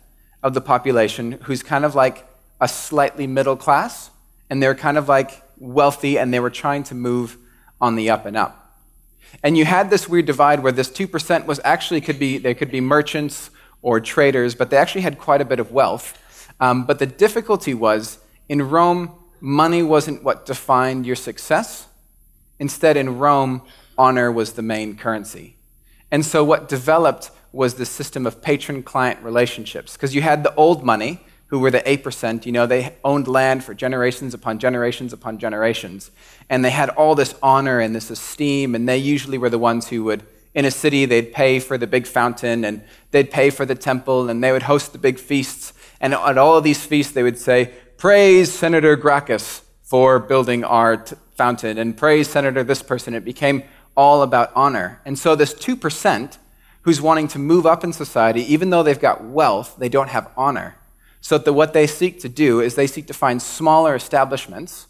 of 0.42 0.54
the 0.54 0.62
population 0.62 1.34
who's 1.44 1.64
kind 1.64 1.86
of 1.86 1.96
like 1.96 2.28
a 2.60 2.68
slightly 2.68 3.26
middle 3.26 3.56
class 3.56 4.10
and 4.54 4.62
they're 4.62 4.76
kind 4.76 5.00
of 5.00 5.10
like 5.10 5.42
wealthy 5.58 6.20
and 6.20 6.32
they 6.32 6.40
were 6.40 6.52
trying 6.52 6.84
to 6.84 6.94
move 6.94 7.38
on 7.82 7.96
the 7.96 8.12
up 8.12 8.28
and 8.28 8.38
up. 8.38 8.78
And 9.42 9.58
you 9.58 9.66
had 9.66 9.90
this 9.90 10.08
weird 10.08 10.28
divide 10.28 10.60
where 10.60 10.72
this 10.72 10.92
2% 10.92 11.48
was 11.48 11.60
actually 11.64 12.02
could 12.02 12.20
be, 12.20 12.38
they 12.38 12.54
could 12.54 12.70
be 12.70 12.80
merchants 12.80 13.50
or 13.82 14.00
traders, 14.00 14.54
but 14.54 14.70
they 14.70 14.78
actually 14.78 15.02
had 15.02 15.18
quite 15.18 15.42
a 15.42 15.46
bit 15.46 15.60
of 15.60 15.72
wealth. 15.72 16.20
Um, 16.60 16.86
but 16.86 17.00
the 17.00 17.08
difficulty 17.08 17.74
was 17.74 18.20
in 18.48 18.70
Rome, 18.70 19.14
money 19.42 19.82
wasn't 19.82 20.24
what 20.24 20.46
defined 20.46 21.08
your 21.08 21.16
success. 21.16 21.88
Instead, 22.60 22.96
in 22.96 23.18
Rome, 23.18 23.64
honor 23.98 24.32
was 24.32 24.54
the 24.54 24.62
main 24.62 24.96
currency. 24.96 25.58
And 26.12 26.24
so 26.24 26.44
what 26.44 26.70
developed 26.70 27.32
was 27.52 27.74
the 27.74 27.88
system 27.88 28.28
of 28.28 28.40
patron 28.44 28.84
client 28.84 29.20
relationships, 29.24 29.94
because 29.94 30.14
you 30.14 30.22
had 30.22 30.44
the 30.44 30.54
old 30.54 30.84
money, 30.86 31.22
who 31.54 31.60
were 31.60 31.70
the 31.70 31.82
8%, 31.82 32.48
you 32.48 32.52
know, 32.52 32.66
they 32.66 32.96
owned 33.04 33.28
land 33.28 33.64
for 33.64 33.76
generations 33.76 34.34
upon 34.34 34.58
generations 34.58 35.14
upon 35.14 35.38
generations. 35.38 36.10
And 36.50 36.66
they 36.66 36.72
had 36.72 36.90
all 36.90 37.14
this 37.14 37.36
honor 37.44 37.80
and 37.80 37.96
this 37.96 38.10
esteem, 38.10 38.74
and 38.74 38.90
they 38.90 38.98
usually 38.98 39.38
were 39.38 39.52
the 39.52 39.60
ones 39.60 39.90
who 39.90 40.04
would, 40.06 40.24
in 40.56 40.66
a 40.66 40.72
city, 40.72 41.06
they'd 41.06 41.32
pay 41.32 41.60
for 41.60 41.78
the 41.78 41.86
big 41.86 42.08
fountain, 42.08 42.66
and 42.66 42.82
they'd 43.12 43.30
pay 43.30 43.52
for 43.52 43.68
the 43.68 43.76
temple, 43.76 44.32
and 44.32 44.44
they 44.44 44.52
would 44.52 44.64
host 44.64 44.94
the 44.94 44.98
big 44.98 45.20
feasts. 45.20 45.74
And 46.02 46.16
at 46.16 46.40
all 46.40 46.58
of 46.58 46.64
these 46.64 46.84
feasts, 46.84 47.14
they 47.14 47.22
would 47.22 47.38
say, 47.38 47.72
Praise 47.98 48.52
Senator 48.52 48.96
Gracchus 48.96 49.62
for 49.84 50.18
building 50.18 50.64
our 50.64 50.98
t- 50.98 51.16
fountain, 51.36 51.78
and 51.78 51.96
praise 51.96 52.28
Senator 52.32 52.64
this 52.64 52.82
person. 52.82 53.14
It 53.14 53.24
became 53.24 53.62
all 53.96 54.24
about 54.24 54.52
honor. 54.56 55.02
And 55.06 55.20
so, 55.20 55.36
this 55.36 55.54
2% 55.54 56.36
who's 56.82 57.00
wanting 57.00 57.28
to 57.28 57.38
move 57.38 57.68
up 57.68 57.84
in 57.84 57.94
society, 57.94 58.42
even 58.52 58.72
though 58.72 58.82
they've 58.82 59.00
got 59.00 59.24
wealth, 59.24 59.76
they 59.78 59.88
don't 59.88 60.10
have 60.10 60.32
honor. 60.36 60.78
So 61.24 61.38
that 61.38 61.54
what 61.54 61.72
they 61.72 61.88
seek 61.88 62.20
to 62.20 62.30
do 62.30 62.60
is 62.60 62.76
they 62.76 62.86
seek 62.86 63.08
to 63.08 63.14
find 63.14 63.42
smaller 63.42 63.96
establishments 63.96 64.88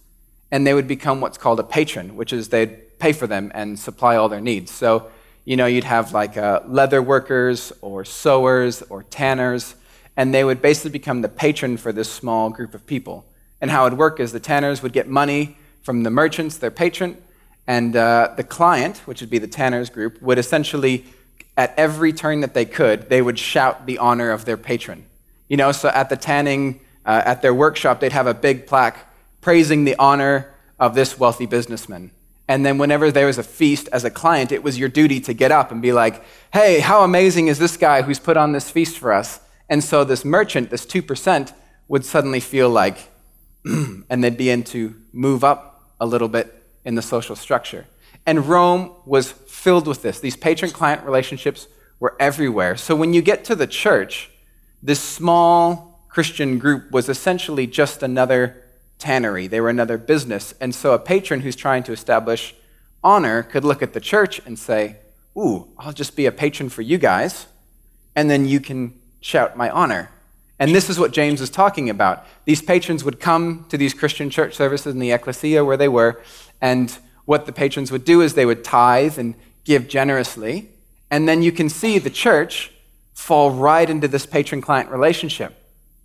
and 0.50 0.66
they 0.66 0.74
would 0.74 0.88
become 0.88 1.22
what's 1.22 1.38
called 1.38 1.60
a 1.60 1.63
patron, 1.63 2.16
which 2.16 2.34
is 2.34 2.50
they'd 2.50 2.98
pay 2.98 3.13
for 3.13 3.28
them 3.28 3.52
and 3.54 3.78
supply 3.78 4.16
all 4.16 4.30
their 4.30 4.42
needs. 4.42 4.72
So, 4.72 5.12
you 5.46 5.56
know, 5.56 5.68
you'd 5.68 5.84
have 5.84 6.12
like 6.12 6.36
uh, 6.36 6.62
leather 6.66 7.04
workers 7.04 7.72
or 7.82 8.04
sewers 8.04 8.82
or 8.90 9.04
tanners, 9.04 9.75
and 10.18 10.34
they 10.34 10.44
would 10.44 10.60
basically 10.60 10.90
become 10.90 11.22
the 11.22 11.30
patron 11.30 11.78
for 11.78 11.92
this 11.92 12.12
small 12.12 12.50
group 12.50 12.74
of 12.74 12.84
people. 12.88 13.25
And 13.62 13.70
how 13.70 13.86
it 13.86 13.92
would 13.92 14.00
work 14.00 14.20
is 14.20 14.32
the 14.32 14.40
tanners 14.40 14.82
would 14.82 14.92
get 14.92 15.08
money 15.08 15.56
from 15.84 16.02
the 16.02 16.10
merchants, 16.10 16.58
their 16.58 16.72
patron, 16.72 17.22
and 17.68 17.96
uh, 17.96 18.34
the 18.36 18.44
client, 18.44 18.98
which 19.06 19.22
would 19.22 19.30
be 19.30 19.38
the 19.38 19.48
tanners 19.48 19.92
group, 19.92 20.20
would 20.20 20.40
essentially, 20.40 21.06
at 21.56 21.75
every 21.78 22.12
turn 22.12 22.42
that 22.42 22.56
they 22.56 22.66
could, 22.66 23.08
they 23.10 23.22
would 23.22 23.38
shout 23.38 23.86
the 23.86 24.00
honor 24.00 24.32
of 24.32 24.46
their 24.46 24.58
patron. 24.58 25.06
You 25.47 25.57
know, 25.57 25.71
so 25.71 25.89
at 25.89 26.09
the 26.09 26.17
tanning, 26.17 26.79
uh, 27.05 27.21
at 27.25 27.41
their 27.41 27.53
workshop, 27.53 28.00
they'd 28.00 28.12
have 28.12 28.27
a 28.27 28.33
big 28.33 28.67
plaque 28.67 29.09
praising 29.41 29.83
the 29.83 29.95
honor 29.97 30.53
of 30.79 30.95
this 30.95 31.19
wealthy 31.19 31.45
businessman. 31.45 32.12
And 32.47 32.65
then 32.65 32.77
whenever 32.77 33.12
there 33.12 33.27
was 33.27 33.38
a 33.38 33.43
feast 33.43 33.88
as 33.93 34.03
a 34.03 34.09
client, 34.09 34.51
it 34.51 34.63
was 34.63 34.77
your 34.77 34.89
duty 34.89 35.19
to 35.21 35.33
get 35.33 35.51
up 35.51 35.71
and 35.71 35.81
be 35.81 35.93
like, 35.93 36.23
hey, 36.51 36.79
how 36.79 37.03
amazing 37.03 37.47
is 37.47 37.57
this 37.57 37.77
guy 37.77 38.01
who's 38.01 38.19
put 38.19 38.38
on 38.38 38.51
this 38.51 38.69
feast 38.69 38.97
for 38.97 39.13
us? 39.13 39.39
And 39.69 39.83
so 39.83 40.03
this 40.03 40.25
merchant, 40.25 40.69
this 40.69 40.85
2%, 40.85 41.53
would 41.88 42.05
suddenly 42.05 42.39
feel 42.39 42.69
like, 42.69 42.97
and 43.65 44.23
they'd 44.23 44.38
begin 44.38 44.63
to 44.63 44.95
move 45.13 45.43
up 45.43 45.93
a 46.00 46.05
little 46.05 46.27
bit 46.27 46.53
in 46.83 46.95
the 46.95 47.01
social 47.01 47.35
structure. 47.35 47.85
And 48.25 48.47
Rome 48.47 48.91
was 49.05 49.31
filled 49.31 49.88
with 49.88 50.01
this. 50.01 50.19
These 50.19 50.35
patron 50.35 50.71
client 50.71 51.03
relationships 51.03 51.67
were 52.00 52.15
everywhere. 52.19 52.75
So 52.75 52.95
when 52.95 53.13
you 53.13 53.21
get 53.21 53.45
to 53.45 53.55
the 53.55 53.67
church, 53.67 54.29
this 54.84 55.00
small 55.00 56.06
Christian 56.10 56.60
group 56.60 56.92
was 56.92 57.08
essentially 57.08 57.66
just 57.66 58.04
another 58.04 58.62
tannery. 59.00 59.48
They 59.48 59.62
were 59.62 59.70
another 59.70 59.98
business. 59.98 60.54
And 60.60 60.75
so 60.75 60.94
a 60.94 61.00
patron 61.00 61.40
who's 61.40 61.56
trying 61.56 61.84
to 61.84 61.94
establish 61.94 62.54
honor 63.04 63.44
could 63.44 63.63
look 63.63 63.82
at 63.82 63.94
the 63.94 64.02
church 64.02 64.42
and 64.46 64.60
say, 64.60 64.98
Ooh, 65.36 65.70
I'll 65.80 65.94
just 65.94 66.16
be 66.16 66.25
a 66.28 66.32
patron 66.32 66.70
for 66.70 66.84
you 66.84 67.00
guys, 67.00 67.48
and 68.16 68.30
then 68.30 68.46
you 68.46 68.60
can 68.60 68.94
shout 69.20 69.58
my 69.58 69.70
honor. 69.72 70.12
And 70.60 70.75
this 70.75 70.90
is 70.90 71.00
what 71.00 71.12
James 71.12 71.42
is 71.42 71.50
talking 71.50 71.90
about. 71.90 72.24
These 72.46 72.62
patrons 72.62 73.04
would 73.04 73.20
come 73.20 73.66
to 73.70 73.78
these 73.78 73.96
Christian 73.96 74.30
church 74.30 74.54
services 74.54 74.94
in 74.94 75.00
the 75.00 75.12
ecclesia 75.12 75.66
where 75.66 75.78
they 75.78 75.88
were, 75.88 76.22
and 76.62 76.96
what 77.25 77.48
the 77.48 77.52
patrons 77.52 77.92
would 77.92 78.06
do 78.06 78.22
is 78.22 78.36
they 78.36 78.46
would 78.46 78.63
tithe 78.63 79.18
and 79.18 79.34
give 79.63 79.88
generously. 79.88 80.70
And 81.10 81.28
then 81.28 81.42
you 81.42 81.52
can 81.52 81.68
see 81.70 81.98
the 81.98 82.12
church 82.12 82.73
fall 83.13 83.51
right 83.51 83.89
into 83.89 84.08
this 84.08 84.25
patron 84.25 84.62
client 84.62 84.89
relationship. 84.89 85.53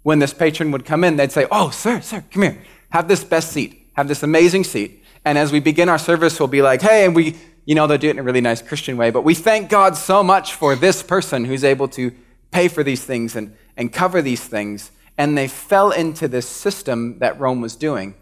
When 0.03 0.19
this 0.19 0.33
patron 0.35 0.71
would 0.71 0.85
come 0.85 1.05
in, 1.05 1.17
they'd 1.17 1.33
say, 1.33 1.47
Oh, 1.51 1.71
sir, 1.71 2.01
sir, 2.01 2.25
come 2.31 2.43
here. 2.43 2.63
Have 2.91 3.09
this 3.09 3.25
best 3.25 3.53
seat. 3.53 3.87
Have 3.95 4.09
this 4.09 4.23
amazing 4.23 4.65
seat. 4.65 5.05
And 5.25 5.37
as 5.37 5.53
we 5.53 5.61
begin 5.61 5.89
our 5.89 5.99
service, 5.99 6.39
we'll 6.39 6.49
be 6.49 6.63
like, 6.63 6.83
Hey, 6.83 7.05
and 7.05 7.15
we, 7.15 7.37
you 7.65 7.75
know, 7.75 7.87
they'll 7.87 7.99
do 7.99 8.09
it 8.09 8.13
in 8.13 8.19
a 8.19 8.23
really 8.23 8.41
nice 8.41 8.63
Christian 8.63 8.97
way, 8.97 9.11
but 9.11 9.25
we 9.25 9.35
thank 9.35 9.69
God 9.69 9.97
so 9.97 10.23
much 10.23 10.55
for 10.55 10.75
this 10.75 11.03
person 11.03 11.45
who's 11.45 11.65
able 11.65 11.89
to 11.89 12.13
pay 12.51 12.69
for 12.69 12.83
these 12.83 13.05
things 13.05 13.37
and, 13.37 13.55
and 13.77 13.93
cover 13.93 14.23
these 14.23 14.43
things. 14.43 14.91
And 15.19 15.37
they 15.37 15.49
fell 15.49 15.91
into 15.91 16.29
this 16.29 16.49
system 16.49 17.19
that 17.19 17.39
Rome 17.39 17.61
was 17.61 17.77
doing. 17.77 18.15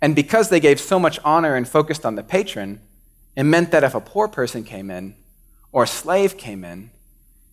And 0.00 0.14
because 0.14 0.50
they 0.50 0.60
gave 0.60 0.78
so 0.78 1.00
much 1.00 1.18
honor 1.24 1.56
and 1.56 1.66
focused 1.66 2.06
on 2.06 2.14
the 2.14 2.22
patron, 2.22 2.80
it 3.34 3.42
meant 3.42 3.70
that 3.72 3.82
if 3.82 3.94
a 3.94 4.00
poor 4.00 4.28
person 4.28 4.62
came 4.62 4.90
in 4.90 5.16
or 5.72 5.82
a 5.82 5.88
slave 5.88 6.36
came 6.36 6.64
in, 6.64 6.91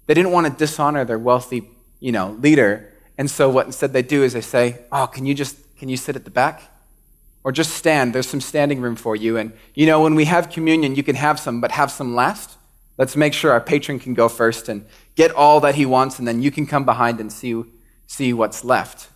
they 0.09 0.15
didn't 0.15 0.31
want 0.31 0.47
to 0.47 0.51
dishonor 0.51 1.05
their 1.05 1.19
wealthy, 1.19 1.69
you 1.99 2.11
know, 2.11 2.31
leader. 2.39 2.91
And 3.19 3.29
so 3.29 3.47
what 3.47 3.67
instead 3.67 3.93
they 3.93 4.01
do 4.01 4.23
is 4.23 4.33
they 4.33 4.41
say, 4.41 4.79
"Oh, 4.91 5.05
can 5.05 5.27
you 5.27 5.35
just 5.35 5.55
can 5.77 5.87
you 5.87 5.97
sit 5.97 6.15
at 6.15 6.25
the 6.25 6.31
back? 6.31 6.63
Or 7.43 7.51
just 7.51 7.73
stand. 7.73 8.13
There's 8.15 8.27
some 8.27 8.41
standing 8.41 8.81
room 8.81 8.95
for 8.95 9.15
you. 9.15 9.37
And 9.37 9.53
you 9.75 9.85
know, 9.85 10.01
when 10.01 10.15
we 10.15 10.25
have 10.25 10.49
communion, 10.49 10.95
you 10.95 11.03
can 11.03 11.15
have 11.15 11.39
some, 11.39 11.61
but 11.61 11.73
have 11.73 11.91
some 11.91 12.15
last. 12.15 12.57
Let's 12.97 13.15
make 13.15 13.35
sure 13.35 13.51
our 13.51 13.61
patron 13.61 13.99
can 13.99 14.15
go 14.15 14.27
first 14.27 14.67
and 14.67 14.83
get 15.15 15.29
all 15.29 15.59
that 15.59 15.75
he 15.75 15.85
wants, 15.85 16.17
and 16.17 16.27
then 16.27 16.41
you 16.41 16.49
can 16.49 16.65
come 16.65 16.85
behind 16.85 17.19
and 17.19 17.31
see, 17.31 17.63
see 18.07 18.33
what's 18.33 18.63
left. 18.63 19.09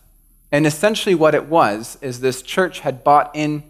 And 0.52 0.64
essentially, 0.64 1.16
what 1.16 1.34
it 1.34 1.46
was 1.46 1.98
is 2.02 2.20
this 2.20 2.40
church 2.40 2.80
had 2.80 3.02
bought 3.02 3.32
in 3.34 3.64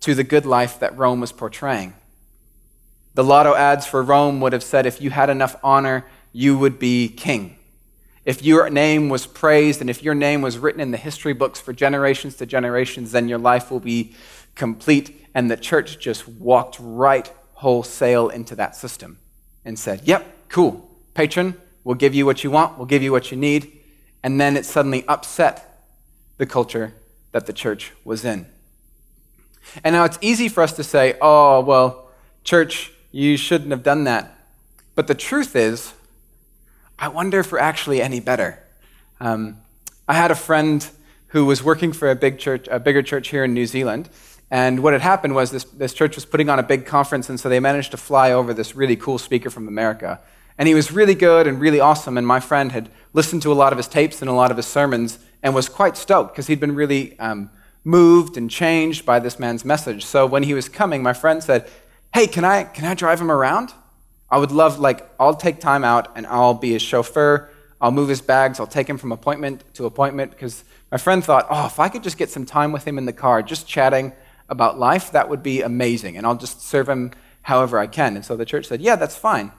to 0.00 0.16
the 0.16 0.24
good 0.24 0.46
life 0.46 0.80
that 0.80 0.98
Rome 0.98 1.20
was 1.20 1.30
portraying. 1.30 1.94
The 3.14 3.22
lotto 3.22 3.54
ads 3.54 3.86
for 3.86 4.02
Rome 4.02 4.40
would 4.40 4.52
have 4.52 4.64
said 4.64 4.86
if 4.86 5.00
you 5.00 5.10
had 5.10 5.30
enough 5.30 5.54
honor, 5.62 6.04
you 6.34 6.58
would 6.58 6.78
be 6.78 7.08
king. 7.08 7.56
If 8.26 8.42
your 8.42 8.68
name 8.68 9.08
was 9.08 9.26
praised 9.26 9.80
and 9.80 9.88
if 9.88 10.02
your 10.02 10.14
name 10.14 10.42
was 10.42 10.58
written 10.58 10.80
in 10.80 10.90
the 10.90 10.98
history 10.98 11.32
books 11.32 11.60
for 11.60 11.72
generations 11.72 12.36
to 12.36 12.46
generations, 12.46 13.12
then 13.12 13.28
your 13.28 13.38
life 13.38 13.70
will 13.70 13.80
be 13.80 14.14
complete. 14.54 15.26
And 15.34 15.50
the 15.50 15.56
church 15.56 15.98
just 15.98 16.26
walked 16.28 16.76
right 16.80 17.30
wholesale 17.54 18.28
into 18.28 18.56
that 18.56 18.76
system 18.76 19.18
and 19.64 19.78
said, 19.78 20.02
Yep, 20.04 20.48
cool. 20.48 20.90
Patron, 21.14 21.54
we'll 21.84 21.94
give 21.94 22.14
you 22.14 22.26
what 22.26 22.42
you 22.42 22.50
want, 22.50 22.76
we'll 22.76 22.86
give 22.86 23.02
you 23.02 23.12
what 23.12 23.30
you 23.30 23.36
need. 23.36 23.80
And 24.22 24.40
then 24.40 24.56
it 24.56 24.66
suddenly 24.66 25.06
upset 25.06 25.86
the 26.38 26.46
culture 26.46 26.94
that 27.32 27.46
the 27.46 27.52
church 27.52 27.92
was 28.04 28.24
in. 28.24 28.46
And 29.84 29.94
now 29.94 30.04
it's 30.04 30.18
easy 30.20 30.48
for 30.48 30.62
us 30.62 30.72
to 30.74 30.82
say, 30.82 31.16
oh, 31.20 31.60
well, 31.60 32.08
church, 32.42 32.92
you 33.12 33.36
shouldn't 33.36 33.70
have 33.70 33.82
done 33.82 34.04
that. 34.04 34.36
But 34.94 35.06
the 35.06 35.14
truth 35.14 35.54
is, 35.54 35.92
I 36.98 37.08
wonder 37.08 37.40
if 37.40 37.50
we're 37.50 37.58
actually 37.58 38.00
any 38.00 38.20
better. 38.20 38.58
Um, 39.20 39.58
I 40.06 40.14
had 40.14 40.30
a 40.30 40.36
friend 40.36 40.88
who 41.28 41.44
was 41.44 41.62
working 41.62 41.92
for 41.92 42.10
a 42.10 42.14
big 42.14 42.38
church, 42.38 42.68
a 42.70 42.78
bigger 42.78 43.02
church 43.02 43.28
here 43.28 43.44
in 43.44 43.54
New 43.54 43.66
Zealand, 43.66 44.08
and 44.50 44.82
what 44.82 44.92
had 44.92 45.02
happened 45.02 45.34
was 45.34 45.50
this, 45.50 45.64
this 45.64 45.92
church 45.92 46.14
was 46.14 46.24
putting 46.24 46.48
on 46.48 46.58
a 46.58 46.62
big 46.62 46.86
conference, 46.86 47.28
and 47.28 47.40
so 47.40 47.48
they 47.48 47.58
managed 47.58 47.90
to 47.90 47.96
fly 47.96 48.30
over 48.32 48.54
this 48.54 48.76
really 48.76 48.94
cool 48.94 49.18
speaker 49.18 49.50
from 49.50 49.66
America. 49.66 50.20
And 50.56 50.68
he 50.68 50.74
was 50.74 50.92
really 50.92 51.16
good 51.16 51.48
and 51.48 51.60
really 51.60 51.80
awesome, 51.80 52.16
and 52.16 52.26
my 52.26 52.38
friend 52.38 52.70
had 52.70 52.88
listened 53.12 53.42
to 53.42 53.52
a 53.52 53.54
lot 53.54 53.72
of 53.72 53.78
his 53.78 53.88
tapes 53.88 54.20
and 54.20 54.30
a 54.30 54.34
lot 54.34 54.52
of 54.52 54.56
his 54.56 54.66
sermons 54.66 55.18
and 55.42 55.54
was 55.54 55.68
quite 55.68 55.96
stoked 55.96 56.32
because 56.32 56.46
he'd 56.46 56.60
been 56.60 56.74
really 56.74 57.18
um, 57.18 57.50
moved 57.82 58.36
and 58.36 58.50
changed 58.50 59.04
by 59.04 59.18
this 59.18 59.38
man's 59.38 59.64
message. 59.64 60.04
So 60.04 60.26
when 60.26 60.44
he 60.44 60.54
was 60.54 60.68
coming, 60.68 61.02
my 61.02 61.12
friend 61.12 61.42
said, 61.42 61.68
Hey, 62.12 62.28
can 62.28 62.44
I, 62.44 62.62
can 62.62 62.84
I 62.84 62.94
drive 62.94 63.20
him 63.20 63.30
around? 63.30 63.72
I 64.34 64.36
would 64.36 64.50
love, 64.50 64.80
like, 64.80 65.08
I'll 65.20 65.36
take 65.36 65.60
time 65.60 65.84
out 65.84 66.08
and 66.16 66.26
I'll 66.26 66.54
be 66.54 66.72
his 66.72 66.82
chauffeur. 66.82 67.48
I'll 67.80 67.92
move 67.92 68.08
his 68.08 68.20
bags. 68.20 68.58
I'll 68.58 68.66
take 68.66 68.88
him 68.88 68.98
from 68.98 69.12
appointment 69.12 69.62
to 69.74 69.86
appointment 69.86 70.32
because 70.32 70.64
my 70.90 70.98
friend 70.98 71.22
thought, 71.22 71.46
oh, 71.48 71.66
if 71.66 71.78
I 71.78 71.88
could 71.88 72.02
just 72.02 72.18
get 72.18 72.30
some 72.30 72.44
time 72.44 72.72
with 72.72 72.84
him 72.84 72.98
in 72.98 73.04
the 73.04 73.12
car, 73.12 73.44
just 73.44 73.68
chatting 73.68 74.12
about 74.48 74.76
life, 74.76 75.12
that 75.12 75.28
would 75.28 75.44
be 75.44 75.62
amazing. 75.62 76.16
And 76.16 76.26
I'll 76.26 76.34
just 76.34 76.62
serve 76.62 76.88
him 76.88 77.12
however 77.42 77.78
I 77.78 77.86
can. 77.86 78.16
And 78.16 78.24
so 78.24 78.34
the 78.36 78.44
church 78.44 78.66
said, 78.66 78.80
yeah, 78.80 78.96
that's 78.96 79.14
fine. 79.14 79.52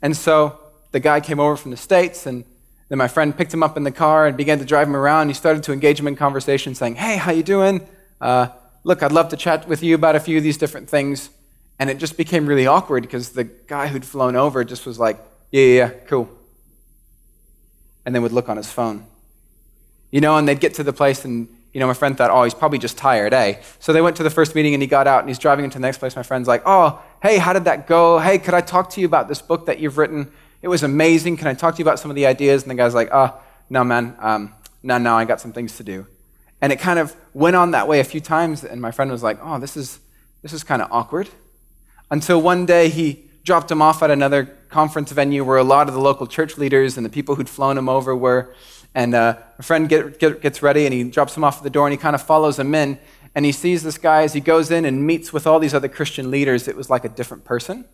And 0.00 0.16
so 0.16 0.58
the 0.92 1.00
guy 1.00 1.20
came 1.20 1.38
over 1.38 1.54
from 1.58 1.70
the 1.70 1.76
States, 1.76 2.24
and 2.24 2.46
then 2.88 2.96
my 2.96 3.08
friend 3.08 3.36
picked 3.36 3.52
him 3.52 3.62
up 3.62 3.76
in 3.76 3.84
the 3.84 3.92
car 3.92 4.26
and 4.26 4.34
began 4.34 4.58
to 4.60 4.64
drive 4.64 4.88
him 4.88 4.96
around. 4.96 5.28
He 5.28 5.34
started 5.34 5.62
to 5.64 5.74
engage 5.74 6.00
him 6.00 6.08
in 6.08 6.16
conversation, 6.16 6.74
saying, 6.74 6.94
hey, 6.94 7.18
how 7.18 7.32
you 7.32 7.42
doing? 7.42 7.86
Uh, 8.18 8.48
look, 8.82 9.02
I'd 9.02 9.12
love 9.12 9.28
to 9.28 9.36
chat 9.36 9.68
with 9.68 9.82
you 9.82 9.94
about 9.94 10.16
a 10.16 10.20
few 10.20 10.38
of 10.38 10.42
these 10.42 10.56
different 10.56 10.88
things. 10.88 11.28
And 11.78 11.90
it 11.90 11.98
just 11.98 12.16
became 12.16 12.46
really 12.46 12.66
awkward 12.66 13.02
because 13.02 13.30
the 13.30 13.44
guy 13.44 13.88
who'd 13.88 14.04
flown 14.04 14.36
over 14.36 14.62
just 14.64 14.86
was 14.86 14.98
like, 14.98 15.18
yeah, 15.50 15.62
yeah, 15.62 15.74
yeah, 15.74 15.90
cool. 16.06 16.28
And 18.04 18.14
then 18.14 18.22
would 18.22 18.32
look 18.32 18.48
on 18.48 18.56
his 18.56 18.70
phone. 18.70 19.06
You 20.10 20.20
know, 20.20 20.36
and 20.36 20.46
they'd 20.46 20.60
get 20.60 20.74
to 20.74 20.84
the 20.84 20.92
place 20.92 21.24
and, 21.24 21.48
you 21.72 21.80
know, 21.80 21.86
my 21.86 21.94
friend 21.94 22.16
thought, 22.16 22.30
oh, 22.30 22.44
he's 22.44 22.54
probably 22.54 22.78
just 22.78 22.98
tired, 22.98 23.32
eh? 23.32 23.60
So 23.78 23.92
they 23.92 24.02
went 24.02 24.16
to 24.16 24.22
the 24.22 24.30
first 24.30 24.54
meeting 24.54 24.74
and 24.74 24.82
he 24.82 24.86
got 24.86 25.06
out 25.06 25.20
and 25.20 25.28
he's 25.28 25.38
driving 25.38 25.64
into 25.64 25.78
the 25.78 25.82
next 25.82 25.98
place. 25.98 26.14
My 26.14 26.22
friend's 26.22 26.46
like, 26.46 26.62
oh, 26.66 27.02
hey, 27.22 27.38
how 27.38 27.52
did 27.52 27.64
that 27.64 27.86
go? 27.86 28.18
Hey, 28.18 28.38
could 28.38 28.54
I 28.54 28.60
talk 28.60 28.90
to 28.90 29.00
you 29.00 29.06
about 29.06 29.28
this 29.28 29.40
book 29.40 29.66
that 29.66 29.78
you've 29.78 29.98
written? 29.98 30.30
It 30.60 30.68
was 30.68 30.82
amazing. 30.82 31.38
Can 31.38 31.48
I 31.48 31.54
talk 31.54 31.74
to 31.74 31.78
you 31.78 31.84
about 31.84 31.98
some 31.98 32.10
of 32.10 32.14
the 32.14 32.26
ideas? 32.26 32.62
And 32.62 32.70
the 32.70 32.74
guy's 32.74 32.94
like, 32.94 33.08
oh, 33.12 33.34
no, 33.70 33.82
man, 33.84 34.14
um, 34.18 34.54
no, 34.82 34.98
no, 34.98 35.14
I 35.14 35.24
got 35.24 35.40
some 35.40 35.52
things 35.52 35.76
to 35.78 35.82
do. 35.82 36.06
And 36.60 36.72
it 36.72 36.78
kind 36.78 36.98
of 36.98 37.16
went 37.34 37.56
on 37.56 37.72
that 37.72 37.88
way 37.88 38.00
a 38.00 38.04
few 38.04 38.20
times. 38.20 38.62
And 38.64 38.80
my 38.80 38.90
friend 38.90 39.10
was 39.10 39.22
like, 39.22 39.38
oh, 39.42 39.58
this 39.58 39.76
is, 39.76 39.98
this 40.42 40.52
is 40.52 40.62
kind 40.62 40.82
of 40.82 40.88
awkward. 40.92 41.28
Until 42.12 42.42
one 42.42 42.66
day 42.66 42.90
he 42.90 43.24
dropped 43.42 43.70
him 43.70 43.80
off 43.80 44.02
at 44.02 44.10
another 44.10 44.44
conference 44.68 45.10
venue 45.10 45.42
where 45.42 45.56
a 45.56 45.64
lot 45.64 45.88
of 45.88 45.94
the 45.94 46.00
local 46.00 46.26
church 46.26 46.58
leaders 46.58 46.98
and 46.98 47.06
the 47.06 47.10
people 47.10 47.36
who'd 47.36 47.48
flown 47.48 47.78
him 47.78 47.88
over 47.88 48.14
were. 48.14 48.54
And 48.94 49.14
uh, 49.14 49.38
a 49.58 49.62
friend 49.62 49.88
get, 49.88 50.20
get, 50.20 50.42
gets 50.42 50.62
ready 50.62 50.84
and 50.84 50.92
he 50.92 51.04
drops 51.04 51.34
him 51.34 51.42
off 51.42 51.56
at 51.56 51.62
the 51.62 51.70
door 51.70 51.86
and 51.86 51.92
he 51.92 51.96
kind 51.96 52.14
of 52.14 52.20
follows 52.20 52.58
him 52.58 52.74
in. 52.74 52.98
And 53.34 53.46
he 53.46 53.50
sees 53.50 53.82
this 53.82 53.96
guy 53.96 54.24
as 54.24 54.34
he 54.34 54.40
goes 54.40 54.70
in 54.70 54.84
and 54.84 55.06
meets 55.06 55.32
with 55.32 55.46
all 55.46 55.58
these 55.58 55.72
other 55.72 55.88
Christian 55.88 56.30
leaders. 56.30 56.68
It 56.68 56.76
was 56.76 56.90
like 56.90 57.06
a 57.06 57.08
different 57.08 57.46
person. 57.46 57.86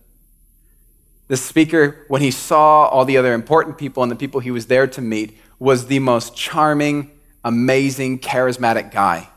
The 1.29 1.37
speaker, 1.37 2.05
when 2.09 2.21
he 2.21 2.33
saw 2.33 2.87
all 2.87 3.05
the 3.05 3.19
other 3.19 3.35
important 3.35 3.79
people 3.79 4.03
and 4.03 4.11
the 4.11 4.17
people 4.17 4.41
he 4.41 4.51
was 4.51 4.67
there 4.67 4.89
to 4.89 5.01
meet, 5.01 5.39
was 5.61 5.87
the 5.87 6.01
most 6.01 6.35
charming, 6.35 7.13
amazing, 7.45 8.19
charismatic 8.19 8.91
guy. 8.91 9.29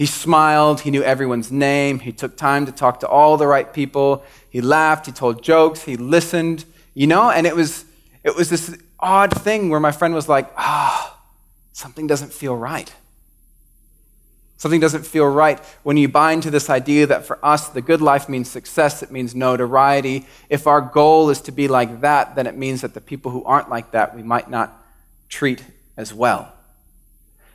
He 0.00 0.06
smiled. 0.06 0.80
He 0.80 0.90
knew 0.90 1.02
everyone's 1.02 1.52
name. 1.52 1.98
He 1.98 2.10
took 2.10 2.34
time 2.34 2.64
to 2.64 2.72
talk 2.72 3.00
to 3.00 3.06
all 3.06 3.36
the 3.36 3.46
right 3.46 3.70
people. 3.70 4.24
He 4.48 4.62
laughed. 4.62 5.04
He 5.04 5.12
told 5.12 5.42
jokes. 5.42 5.82
He 5.82 5.98
listened, 5.98 6.64
you 6.94 7.06
know, 7.06 7.28
and 7.28 7.46
it 7.46 7.54
was, 7.54 7.84
it 8.24 8.34
was 8.34 8.48
this 8.48 8.78
odd 8.98 9.30
thing 9.30 9.68
where 9.68 9.78
my 9.78 9.92
friend 9.92 10.14
was 10.14 10.26
like, 10.26 10.50
ah, 10.56 11.06
oh, 11.06 11.22
something 11.72 12.06
doesn't 12.06 12.32
feel 12.32 12.56
right. 12.56 12.90
Something 14.56 14.80
doesn't 14.80 15.04
feel 15.04 15.26
right 15.26 15.60
when 15.82 15.98
you 15.98 16.08
bind 16.08 16.44
to 16.44 16.50
this 16.50 16.70
idea 16.70 17.06
that 17.08 17.26
for 17.26 17.38
us, 17.44 17.68
the 17.68 17.82
good 17.82 18.00
life 18.00 18.26
means 18.26 18.48
success, 18.48 19.02
it 19.02 19.10
means 19.10 19.34
notoriety. 19.34 20.26
If 20.48 20.66
our 20.66 20.80
goal 20.80 21.28
is 21.28 21.42
to 21.42 21.52
be 21.52 21.68
like 21.68 22.00
that, 22.00 22.36
then 22.36 22.46
it 22.46 22.56
means 22.56 22.80
that 22.80 22.94
the 22.94 23.02
people 23.02 23.32
who 23.32 23.44
aren't 23.44 23.68
like 23.68 23.90
that, 23.90 24.16
we 24.16 24.22
might 24.22 24.48
not 24.48 24.82
treat 25.28 25.62
as 25.98 26.14
well 26.14 26.54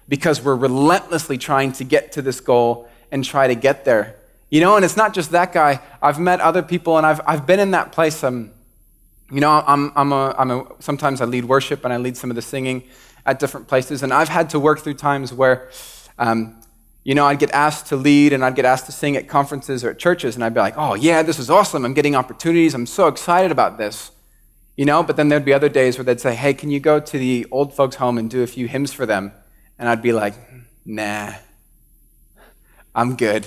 because 0.07 0.41
we're 0.41 0.55
relentlessly 0.55 1.37
trying 1.37 1.71
to 1.73 1.83
get 1.83 2.11
to 2.13 2.21
this 2.21 2.39
goal 2.39 2.87
and 3.11 3.23
try 3.23 3.47
to 3.47 3.55
get 3.55 3.85
there. 3.85 4.15
You 4.49 4.61
know, 4.61 4.75
and 4.75 4.85
it's 4.85 4.97
not 4.97 5.13
just 5.13 5.31
that 5.31 5.51
guy. 5.53 5.81
I've 6.01 6.19
met 6.19 6.39
other 6.39 6.61
people 6.61 6.97
and 6.97 7.05
I've, 7.05 7.21
I've 7.25 7.45
been 7.45 7.59
in 7.59 7.71
that 7.71 7.91
place. 7.91 8.23
Um, 8.23 8.51
you 9.31 9.41
know, 9.41 9.63
I'm, 9.65 9.91
I'm, 9.95 10.11
a, 10.11 10.35
I'm 10.37 10.51
a, 10.51 10.67
sometimes 10.79 11.19
I 11.19 11.25
lead 11.25 11.45
worship 11.45 11.83
and 11.83 11.91
I 11.91 11.97
lead 11.97 12.15
some 12.15 12.29
of 12.29 12.35
the 12.35 12.41
singing 12.41 12.83
at 13.25 13.39
different 13.39 13.67
places. 13.67 14.03
And 14.03 14.13
I've 14.13 14.29
had 14.29 14.51
to 14.51 14.59
work 14.59 14.79
through 14.79 14.93
times 14.95 15.33
where, 15.33 15.69
um, 16.19 16.61
you 17.03 17.15
know, 17.15 17.25
I'd 17.25 17.39
get 17.39 17.51
asked 17.51 17.87
to 17.87 17.95
lead 17.95 18.33
and 18.33 18.45
I'd 18.45 18.55
get 18.55 18.65
asked 18.65 18.85
to 18.85 18.91
sing 18.91 19.15
at 19.15 19.27
conferences 19.27 19.83
or 19.83 19.89
at 19.89 19.99
churches. 19.99 20.35
And 20.35 20.43
I'd 20.43 20.53
be 20.53 20.59
like, 20.59 20.75
oh, 20.77 20.93
yeah, 20.93 21.23
this 21.23 21.39
is 21.39 21.49
awesome. 21.49 21.83
I'm 21.83 21.95
getting 21.95 22.15
opportunities. 22.15 22.75
I'm 22.75 22.85
so 22.85 23.07
excited 23.07 23.51
about 23.51 23.77
this. 23.77 24.11
You 24.75 24.85
know, 24.85 25.03
but 25.03 25.15
then 25.15 25.29
there'd 25.29 25.45
be 25.45 25.53
other 25.53 25.69
days 25.69 25.97
where 25.97 26.03
they'd 26.03 26.19
say, 26.19 26.35
hey, 26.35 26.53
can 26.53 26.69
you 26.69 26.79
go 26.79 26.99
to 26.99 27.17
the 27.17 27.47
old 27.49 27.73
folks' 27.73 27.95
home 27.95 28.17
and 28.17 28.29
do 28.29 28.43
a 28.43 28.47
few 28.47 28.67
hymns 28.67 28.91
for 28.93 29.05
them? 29.05 29.31
And 29.77 29.89
I'd 29.89 30.01
be 30.01 30.13
like, 30.13 30.33
nah, 30.85 31.33
I'm 32.93 33.15
good. 33.15 33.45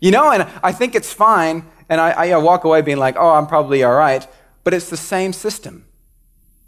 You 0.00 0.10
know, 0.10 0.30
and 0.30 0.46
I 0.62 0.72
think 0.72 0.94
it's 0.94 1.12
fine. 1.12 1.64
And 1.88 2.00
I, 2.00 2.30
I 2.30 2.36
walk 2.38 2.64
away 2.64 2.82
being 2.82 2.98
like, 2.98 3.16
oh, 3.18 3.30
I'm 3.30 3.46
probably 3.46 3.82
all 3.84 3.94
right. 3.94 4.26
but 4.64 4.72
it's 4.72 4.88
the 4.88 4.96
same 4.96 5.32
system. 5.32 5.84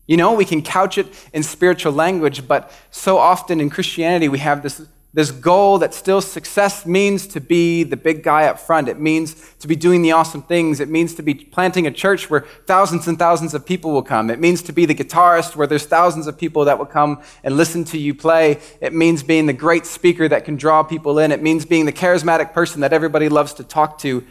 You 0.06 0.16
know, 0.16 0.34
we 0.34 0.44
can 0.44 0.62
couch 0.62 0.98
it 0.98 1.08
in 1.32 1.42
spiritual 1.42 1.92
language, 1.92 2.46
but 2.46 2.70
so 2.90 3.18
often 3.18 3.60
in 3.60 3.70
Christianity 3.70 4.28
we 4.28 4.38
have 4.38 4.62
this, 4.62 4.86
this 5.16 5.30
goal 5.30 5.78
that 5.78 5.94
still 5.94 6.20
success 6.20 6.84
means 6.84 7.26
to 7.26 7.40
be 7.40 7.84
the 7.84 7.96
big 7.96 8.22
guy 8.22 8.44
up 8.44 8.58
front. 8.58 8.86
It 8.86 9.00
means 9.00 9.34
to 9.60 9.66
be 9.66 9.74
doing 9.74 10.02
the 10.02 10.12
awesome 10.12 10.42
things. 10.42 10.78
It 10.78 10.90
means 10.90 11.14
to 11.14 11.22
be 11.22 11.32
planting 11.32 11.86
a 11.86 11.90
church 11.90 12.28
where 12.28 12.42
thousands 12.66 13.08
and 13.08 13.18
thousands 13.18 13.54
of 13.54 13.64
people 13.64 13.92
will 13.92 14.02
come. 14.02 14.28
It 14.28 14.38
means 14.38 14.60
to 14.64 14.74
be 14.74 14.84
the 14.84 14.94
guitarist 14.94 15.56
where 15.56 15.66
there's 15.66 15.86
thousands 15.86 16.26
of 16.26 16.36
people 16.36 16.66
that 16.66 16.78
will 16.78 16.84
come 16.84 17.22
and 17.42 17.56
listen 17.56 17.82
to 17.84 17.98
you 17.98 18.14
play. 18.14 18.60
It 18.82 18.92
means 18.92 19.22
being 19.22 19.46
the 19.46 19.54
great 19.54 19.86
speaker 19.86 20.28
that 20.28 20.44
can 20.44 20.56
draw 20.56 20.82
people 20.82 21.18
in. 21.18 21.32
It 21.32 21.40
means 21.40 21.64
being 21.64 21.86
the 21.86 21.94
charismatic 21.94 22.52
person 22.52 22.82
that 22.82 22.92
everybody 22.92 23.30
loves 23.30 23.54
to 23.54 23.64
talk 23.64 23.96
to. 24.00 24.22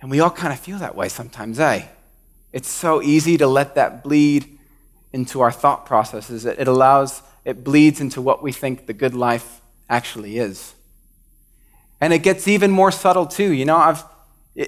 And 0.00 0.12
we 0.12 0.20
all 0.20 0.30
kind 0.30 0.52
of 0.52 0.60
feel 0.60 0.78
that 0.78 0.94
way 0.94 1.08
sometimes, 1.08 1.58
eh? 1.58 1.86
It's 2.52 2.68
so 2.68 3.02
easy 3.02 3.36
to 3.38 3.48
let 3.48 3.74
that 3.74 4.04
bleed 4.04 4.60
into 5.12 5.40
our 5.40 5.50
thought 5.50 5.86
processes. 5.86 6.46
It 6.46 6.68
allows, 6.68 7.22
it 7.44 7.64
bleeds 7.64 8.00
into 8.00 8.20
what 8.20 8.42
we 8.42 8.52
think 8.52 8.86
the 8.86 8.92
good 8.92 9.14
life 9.14 9.60
actually 9.88 10.38
is. 10.38 10.74
And 12.00 12.12
it 12.12 12.22
gets 12.22 12.48
even 12.48 12.70
more 12.70 12.90
subtle 12.90 13.26
too. 13.26 13.52
You 13.52 13.64
know, 13.64 13.76
I've, 13.76 14.04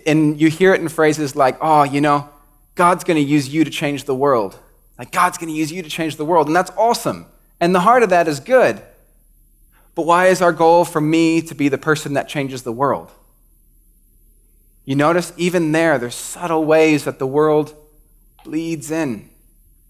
and 0.07 0.41
you 0.41 0.49
hear 0.49 0.75
it 0.75 0.81
in 0.81 0.89
phrases 0.89 1.35
like, 1.35 1.57
oh, 1.61 1.83
you 1.85 2.01
know, 2.01 2.29
God's 2.75 3.05
going 3.05 3.17
to 3.17 3.23
use 3.23 3.49
you 3.49 3.65
to 3.65 3.71
change 3.71 4.05
the 4.05 4.15
world. 4.15 4.59
Like, 4.99 5.11
God's 5.11 5.39
going 5.39 5.53
to 5.53 5.59
use 5.59 5.73
you 5.73 5.83
to 5.83 5.89
change 5.89 6.17
the 6.17 6.25
world. 6.25 6.47
And 6.47 6.57
that's 6.57 6.71
awesome. 6.77 7.27
And 7.61 7.75
the 7.75 7.81
heart 7.81 8.03
of 8.03 8.11
that 8.11 8.29
is 8.29 8.41
good. 8.41 8.83
But 9.95 10.07
why 10.07 10.27
is 10.27 10.41
our 10.41 10.53
goal 10.53 10.85
for 10.85 11.01
me 11.01 11.43
to 11.43 11.55
be 11.55 11.69
the 11.69 11.79
person 11.79 12.15
that 12.15 12.29
changes 12.29 12.63
the 12.63 12.73
world? 12.73 13.11
You 14.85 14.97
notice 14.97 15.33
even 15.37 15.73
there, 15.73 15.99
there's 15.99 16.15
subtle 16.15 16.65
ways 16.65 17.05
that 17.05 17.19
the 17.19 17.27
world 17.27 17.75
bleeds 18.45 18.91
in. 18.91 19.31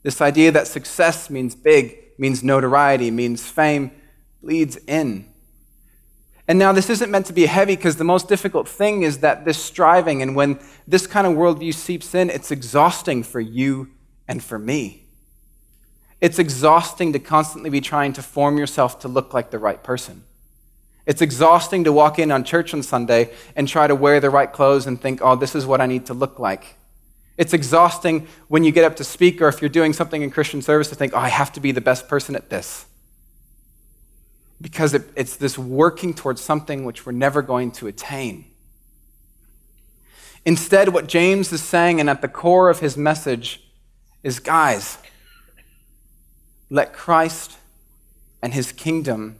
This 0.02 0.20
idea 0.20 0.50
that 0.52 0.66
success 0.66 1.30
means 1.30 1.54
big, 1.54 1.96
means 2.22 2.44
notoriety, 2.44 3.10
means 3.10 3.50
fame, 3.50 3.90
bleeds 4.40 4.76
in. 4.86 5.26
And 6.46 6.56
now, 6.56 6.70
this 6.70 6.88
isn't 6.88 7.10
meant 7.10 7.26
to 7.26 7.32
be 7.32 7.46
heavy 7.46 7.74
because 7.74 7.96
the 7.96 8.04
most 8.04 8.28
difficult 8.28 8.68
thing 8.68 9.02
is 9.02 9.18
that 9.18 9.44
this 9.44 9.58
striving, 9.58 10.22
and 10.22 10.36
when 10.36 10.60
this 10.86 11.08
kind 11.08 11.26
of 11.26 11.32
worldview 11.32 11.74
seeps 11.74 12.14
in, 12.14 12.30
it's 12.30 12.52
exhausting 12.52 13.24
for 13.24 13.40
you 13.40 13.88
and 14.28 14.42
for 14.42 14.56
me. 14.56 15.02
It's 16.20 16.38
exhausting 16.38 17.12
to 17.12 17.18
constantly 17.18 17.70
be 17.70 17.80
trying 17.80 18.12
to 18.12 18.22
form 18.22 18.56
yourself 18.56 19.00
to 19.00 19.08
look 19.08 19.34
like 19.34 19.50
the 19.50 19.58
right 19.58 19.82
person. 19.82 20.22
It's 21.04 21.22
exhausting 21.22 21.82
to 21.84 21.92
walk 21.92 22.20
in 22.20 22.30
on 22.30 22.44
church 22.44 22.72
on 22.72 22.84
Sunday 22.84 23.32
and 23.56 23.66
try 23.66 23.88
to 23.88 23.96
wear 23.96 24.20
the 24.20 24.30
right 24.30 24.52
clothes 24.52 24.86
and 24.86 25.00
think, 25.00 25.18
oh, 25.22 25.34
this 25.34 25.56
is 25.56 25.66
what 25.66 25.80
I 25.80 25.86
need 25.86 26.06
to 26.06 26.14
look 26.14 26.38
like. 26.38 26.76
It's 27.36 27.52
exhausting 27.52 28.28
when 28.48 28.64
you 28.64 28.72
get 28.72 28.84
up 28.84 28.96
to 28.96 29.04
speak 29.04 29.40
or 29.40 29.48
if 29.48 29.62
you're 29.62 29.70
doing 29.70 29.92
something 29.92 30.22
in 30.22 30.30
Christian 30.30 30.60
service 30.60 30.88
to 30.88 30.94
think, 30.94 31.12
oh, 31.14 31.18
I 31.18 31.28
have 31.28 31.52
to 31.52 31.60
be 31.60 31.72
the 31.72 31.80
best 31.80 32.08
person 32.08 32.36
at 32.36 32.50
this. 32.50 32.86
Because 34.60 34.94
it, 34.94 35.02
it's 35.16 35.36
this 35.36 35.58
working 35.58 36.14
towards 36.14 36.40
something 36.40 36.84
which 36.84 37.06
we're 37.06 37.12
never 37.12 37.42
going 37.42 37.72
to 37.72 37.86
attain. 37.86 38.44
Instead, 40.44 40.90
what 40.90 41.06
James 41.06 41.52
is 41.52 41.62
saying, 41.62 42.00
and 42.00 42.10
at 42.10 42.20
the 42.20 42.28
core 42.28 42.68
of 42.68 42.80
his 42.80 42.96
message, 42.96 43.62
is 44.22 44.38
guys, 44.38 44.98
let 46.68 46.92
Christ 46.92 47.56
and 48.42 48.52
his 48.52 48.72
kingdom 48.72 49.36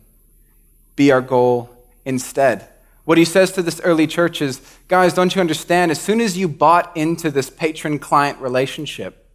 be 0.97 1.11
our 1.11 1.21
goal 1.21 1.71
instead. 2.05 2.69
What 3.05 3.19
he 3.19 3.25
says 3.25 3.51
to 3.53 3.63
this 3.63 3.81
early 3.81 4.07
church 4.07 4.41
is 4.41 4.61
guys, 4.89 5.13
don't 5.13 5.35
you 5.35 5.41
understand? 5.41 5.91
As 5.91 6.01
soon 6.01 6.21
as 6.21 6.39
you 6.39 6.47
bought 6.49 6.97
into 6.97 7.31
this 7.31 7.51
patron 7.51 7.99
client 7.99 8.39
relationship, 8.39 9.27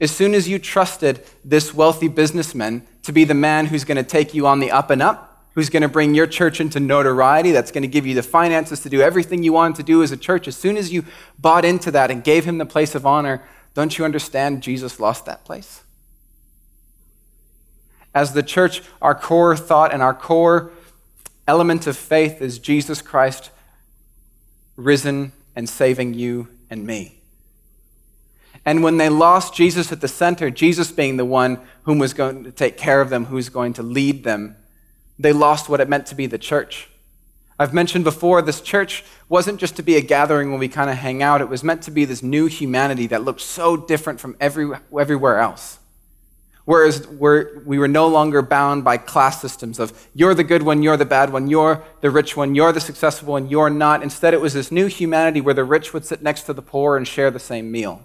as 0.00 0.12
soon 0.12 0.34
as 0.34 0.48
you 0.48 0.58
trusted 0.58 1.24
this 1.44 1.74
wealthy 1.74 2.06
businessman 2.06 2.86
to 3.02 3.12
be 3.12 3.24
the 3.24 3.34
man 3.34 3.66
who's 3.66 3.84
going 3.84 3.96
to 3.96 4.04
take 4.04 4.34
you 4.34 4.46
on 4.46 4.60
the 4.60 4.70
up 4.70 4.90
and 4.90 5.02
up, 5.02 5.46
who's 5.54 5.70
going 5.70 5.82
to 5.82 5.88
bring 5.88 6.14
your 6.14 6.26
church 6.28 6.60
into 6.60 6.78
notoriety, 6.78 7.50
that's 7.50 7.72
going 7.72 7.82
to 7.82 7.88
give 7.88 8.06
you 8.06 8.14
the 8.14 8.22
finances 8.22 8.78
to 8.80 8.88
do 8.88 9.00
everything 9.00 9.42
you 9.42 9.52
want 9.52 9.74
to 9.74 9.82
do 9.82 10.04
as 10.04 10.12
a 10.12 10.16
church, 10.16 10.46
as 10.46 10.56
soon 10.56 10.76
as 10.76 10.92
you 10.92 11.04
bought 11.36 11.64
into 11.64 11.90
that 11.90 12.12
and 12.12 12.22
gave 12.22 12.44
him 12.44 12.58
the 12.58 12.66
place 12.66 12.94
of 12.94 13.04
honor, 13.04 13.42
don't 13.74 13.98
you 13.98 14.04
understand 14.04 14.62
Jesus 14.62 15.00
lost 15.00 15.26
that 15.26 15.44
place? 15.44 15.82
As 18.14 18.32
the 18.32 18.42
church, 18.42 18.82
our 19.02 19.16
core 19.16 19.56
thought 19.56 19.92
and 19.92 20.00
our 20.00 20.14
core 20.14 20.70
element 21.48 21.86
of 21.86 21.96
faith 21.96 22.40
is 22.40 22.58
Jesus 22.58 23.02
Christ 23.02 23.50
risen 24.76 25.32
and 25.56 25.68
saving 25.68 26.14
you 26.14 26.48
and 26.70 26.86
me. 26.86 27.14
And 28.64 28.82
when 28.82 28.98
they 28.98 29.08
lost 29.08 29.54
Jesus 29.54 29.90
at 29.90 30.00
the 30.00 30.08
center, 30.08 30.50
Jesus 30.50 30.92
being 30.92 31.16
the 31.16 31.24
one 31.24 31.58
whom 31.84 31.98
was 31.98 32.12
going 32.12 32.44
to 32.44 32.52
take 32.52 32.76
care 32.76 33.00
of 33.00 33.08
them, 33.08 33.24
who's 33.24 33.48
going 33.48 33.72
to 33.74 33.82
lead 33.82 34.24
them, 34.24 34.56
they 35.18 35.32
lost 35.32 35.68
what 35.68 35.80
it 35.80 35.88
meant 35.88 36.06
to 36.06 36.14
be 36.14 36.26
the 36.26 36.38
church. 36.38 36.88
I've 37.58 37.74
mentioned 37.74 38.04
before, 38.04 38.40
this 38.40 38.60
church 38.60 39.04
wasn't 39.28 39.58
just 39.58 39.76
to 39.76 39.82
be 39.82 39.96
a 39.96 40.00
gathering 40.00 40.50
when 40.50 40.60
we 40.60 40.68
kind 40.68 40.90
of 40.90 40.96
hang 40.96 41.22
out. 41.22 41.40
It 41.40 41.48
was 41.48 41.64
meant 41.64 41.82
to 41.82 41.90
be 41.90 42.04
this 42.04 42.22
new 42.22 42.46
humanity 42.46 43.08
that 43.08 43.24
looked 43.24 43.40
so 43.40 43.76
different 43.76 44.20
from 44.20 44.36
every, 44.38 44.70
everywhere 44.96 45.38
else. 45.38 45.78
Whereas 46.68 47.08
we're, 47.08 47.60
we 47.60 47.78
were 47.78 47.88
no 47.88 48.08
longer 48.08 48.42
bound 48.42 48.84
by 48.84 48.98
class 48.98 49.40
systems 49.40 49.78
of 49.78 50.06
you're 50.14 50.34
the 50.34 50.44
good 50.44 50.62
one, 50.62 50.82
you're 50.82 50.98
the 50.98 51.06
bad 51.06 51.32
one, 51.32 51.48
you're 51.48 51.82
the 52.02 52.10
rich 52.10 52.36
one, 52.36 52.54
you're 52.54 52.72
the 52.72 52.78
successful 52.78 53.32
one, 53.32 53.48
you're 53.48 53.70
not. 53.70 54.02
Instead, 54.02 54.34
it 54.34 54.40
was 54.42 54.52
this 54.52 54.70
new 54.70 54.84
humanity 54.84 55.40
where 55.40 55.54
the 55.54 55.64
rich 55.64 55.94
would 55.94 56.04
sit 56.04 56.20
next 56.20 56.42
to 56.42 56.52
the 56.52 56.60
poor 56.60 56.98
and 56.98 57.08
share 57.08 57.30
the 57.30 57.38
same 57.38 57.72
meal. 57.72 58.04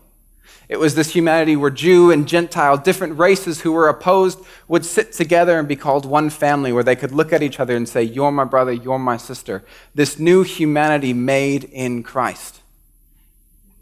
It 0.70 0.80
was 0.80 0.96
this 0.96 1.12
humanity 1.12 1.58
where 1.58 1.72
Jew 1.72 2.10
and 2.10 2.26
Gentile, 2.26 2.78
different 2.78 3.20
races 3.20 3.60
who 3.60 3.74
were 3.74 3.90
opposed, 3.90 4.40
would 4.70 4.86
sit 4.86 5.12
together 5.12 5.60
and 5.60 5.68
be 5.68 5.76
called 5.76 6.06
one 6.06 6.30
family, 6.30 6.72
where 6.72 6.86
they 6.86 6.96
could 6.96 7.12
look 7.12 7.34
at 7.34 7.44
each 7.44 7.60
other 7.60 7.76
and 7.76 7.90
say, 7.90 8.02
You're 8.02 8.32
my 8.32 8.46
brother, 8.46 8.72
you're 8.72 8.98
my 8.98 9.18
sister. 9.18 9.66
This 9.94 10.18
new 10.18 10.44
humanity 10.44 11.12
made 11.12 11.66
in 11.66 12.02
Christ. 12.02 12.62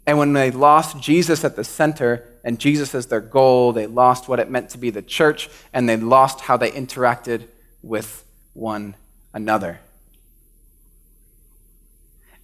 And 0.08 0.18
when 0.18 0.32
they 0.32 0.50
lost 0.50 0.98
Jesus 1.00 1.44
at 1.44 1.54
the 1.54 1.62
center 1.62 2.26
and 2.44 2.58
Jesus 2.58 2.94
as 2.94 3.06
their 3.06 3.20
goal, 3.20 3.72
they 3.72 3.86
lost 3.86 4.28
what 4.28 4.40
it 4.40 4.50
meant 4.50 4.70
to 4.70 4.78
be 4.78 4.90
the 4.90 5.02
church 5.02 5.48
and 5.72 5.88
they 5.88 5.96
lost 5.96 6.42
how 6.42 6.56
they 6.56 6.70
interacted 6.70 7.46
with 7.82 8.24
one 8.52 8.96
another. 9.32 9.80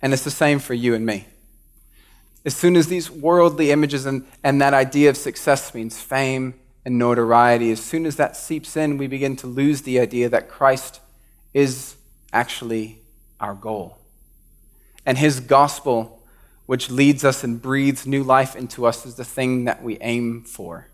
And 0.01 0.13
it's 0.13 0.25
the 0.25 0.31
same 0.31 0.59
for 0.61 0.75
you 0.75 0.95
and 0.95 1.05
me. 1.05 1.27
As 2.45 2.55
soon 2.55 2.77
as 2.77 2.87
these 2.87 3.11
worldly 3.11 3.73
images 3.73 4.07
and, 4.07 4.25
and 4.45 4.61
that 4.61 4.73
idea 4.73 5.11
of 5.11 5.17
success 5.17 5.75
means 5.75 6.01
fame 6.01 6.55
and 6.85 6.99
notoriety, 6.99 7.73
as 7.73 7.81
soon 7.81 8.07
as 8.07 8.17
that 8.17 8.37
seeps 8.37 8.77
in, 8.77 8.97
we 8.97 9.09
begin 9.09 9.37
to 9.37 9.47
lose 9.47 9.83
the 9.83 9.99
idea 9.99 10.29
that 10.29 10.49
Christ 10.49 11.01
is 11.53 11.97
actually 12.33 13.01
our 13.41 13.55
goal. 13.55 13.99
And 15.05 15.19
his 15.19 15.41
gospel 15.41 16.18
which 16.69 16.91
leads 16.91 17.25
us 17.25 17.43
and 17.43 17.63
breathes 17.63 18.07
new 18.07 18.23
life 18.23 18.55
into 18.55 18.85
us, 18.85 19.07
is 19.07 19.15
the 19.15 19.25
thing 19.25 19.65
that 19.65 19.83
we 19.83 19.97
aim 20.03 20.43
for. 20.43 20.87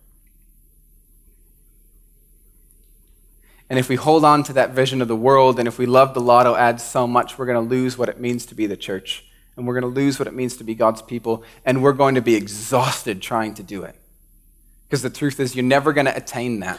And 3.69 3.77
if 3.77 3.89
we 3.89 3.97
hold 3.97 4.25
on 4.25 4.45
to 4.45 4.53
that 4.53 4.71
vision 4.71 5.03
of 5.03 5.09
the 5.09 5.17
world, 5.17 5.59
and 5.59 5.67
if 5.67 5.77
we 5.77 5.87
love 5.87 6.15
the 6.15 6.21
lotto 6.21 6.55
ads 6.55 6.85
so 6.85 7.09
much, 7.09 7.37
we're 7.37 7.47
going 7.47 7.61
to 7.61 7.69
lose 7.69 7.99
what 7.99 8.09
it 8.09 8.21
means 8.21 8.47
to 8.47 8.55
be 8.55 8.69
the 8.69 8.77
church. 8.77 9.25
And 9.57 9.67
we're 9.67 9.81
going 9.81 9.93
to 9.93 10.01
lose 10.01 10.17
what 10.17 10.29
it 10.29 10.35
means 10.35 10.57
to 10.59 10.65
be 10.65 10.77
God's 10.77 11.03
people. 11.03 11.43
And 11.65 11.83
we're 11.83 11.93
going 11.93 12.15
to 12.15 12.23
be 12.23 12.37
exhausted 12.37 13.21
trying 13.21 13.55
to 13.55 13.65
do 13.65 13.83
it. 13.83 13.97
Because 14.87 15.03
the 15.03 15.11
truth 15.11 15.41
is, 15.41 15.57
you're 15.57 15.65
never 15.65 15.93
going 15.93 16.07
to 16.07 16.17
attain 16.17 16.61
that. 16.61 16.79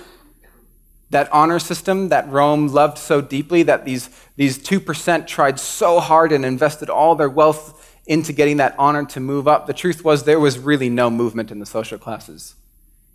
That 1.10 1.30
honor 1.34 1.60
system 1.60 2.08
that 2.10 2.30
Rome 2.30 2.70
loved 2.70 2.98
so 2.98 3.20
deeply, 3.20 3.64
that 3.64 3.84
these, 3.84 4.10
these 4.38 4.58
2% 4.58 5.28
tried 5.28 5.60
so 5.60 6.00
hard 6.00 6.32
and 6.32 6.46
invested 6.46 6.90
all 6.90 7.16
their 7.16 7.30
wealth 7.30 7.82
into 8.08 8.34
getting 8.34 8.58
that 8.58 8.76
honor 8.78 9.06
to 9.06 9.20
move 9.20 9.48
up, 9.48 9.66
the 9.66 9.74
truth 9.74 10.04
was 10.04 10.24
there 10.24 10.40
was 10.40 10.60
really 10.60 10.90
no 10.90 11.10
movement 11.10 11.52
in 11.52 11.60
the 11.60 11.66
social 11.66 11.98
classes. 11.98 12.56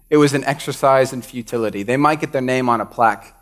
It 0.09 0.17
was 0.17 0.35
an 0.35 0.45
exercise 0.45 1.13
in 1.13 1.23
futility. 1.23 1.85
They 1.85 1.97
might 1.97 2.21
get 2.21 2.33
their 2.33 2.43
name 2.43 2.69
on 2.69 2.81
a 2.81 2.87
plaque, 2.87 3.37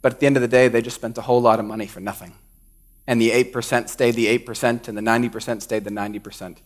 but 0.00 0.14
at 0.14 0.20
the 0.20 0.26
end 0.26 0.36
of 0.36 0.42
the 0.42 0.48
day, 0.48 0.68
they 0.68 0.80
just 0.80 0.96
spent 0.96 1.18
a 1.18 1.22
whole 1.22 1.42
lot 1.42 1.58
of 1.58 1.66
money 1.66 1.86
for 1.86 2.00
nothing. 2.00 2.32
And 3.06 3.20
the 3.20 3.30
8% 3.30 3.88
stayed 3.88 4.14
the 4.14 4.38
8%, 4.38 4.88
and 4.88 4.96
the 4.96 5.02
90% 5.02 5.62
stayed 5.62 5.84
the 5.84 5.90
90%. 5.90 6.56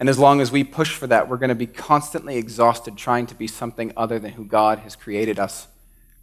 And 0.00 0.08
as 0.08 0.18
long 0.18 0.40
as 0.40 0.50
we 0.50 0.64
push 0.64 0.94
for 0.94 1.06
that, 1.06 1.28
we're 1.28 1.36
going 1.36 1.50
to 1.50 1.54
be 1.54 1.66
constantly 1.66 2.36
exhausted 2.36 2.96
trying 2.96 3.26
to 3.26 3.34
be 3.34 3.46
something 3.46 3.92
other 3.96 4.18
than 4.18 4.32
who 4.32 4.44
God 4.44 4.80
has 4.80 4.96
created 4.96 5.38
us 5.38 5.68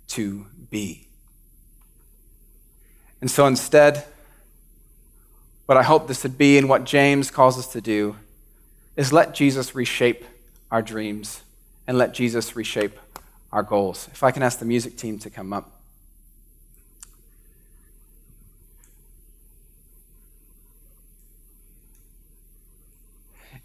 to 0.10 0.48
be. 0.70 1.08
And 3.22 3.30
so 3.30 3.46
instead, 3.46 4.06
what 5.70 5.78
I 5.78 5.84
hope 5.84 6.08
this 6.08 6.24
would 6.24 6.36
be 6.36 6.58
and 6.58 6.68
what 6.68 6.84
James 6.84 7.30
calls 7.30 7.60
us 7.60 7.68
to 7.74 7.80
do 7.80 8.16
is 8.96 9.14
let 9.14 9.36
Jesus 9.36 9.76
reshape 9.76 10.26
our 10.72 10.82
dreams 10.82 11.44
and 11.86 11.96
let 11.96 12.12
Jesus 12.12 12.56
reshape 12.56 12.98
our 13.52 13.62
goals. 13.62 14.10
If 14.12 14.24
I 14.24 14.32
can 14.32 14.42
ask 14.42 14.58
the 14.58 14.66
music 14.66 14.98
team 14.98 15.20
to 15.20 15.30
come 15.30 15.54
up. 15.54 15.70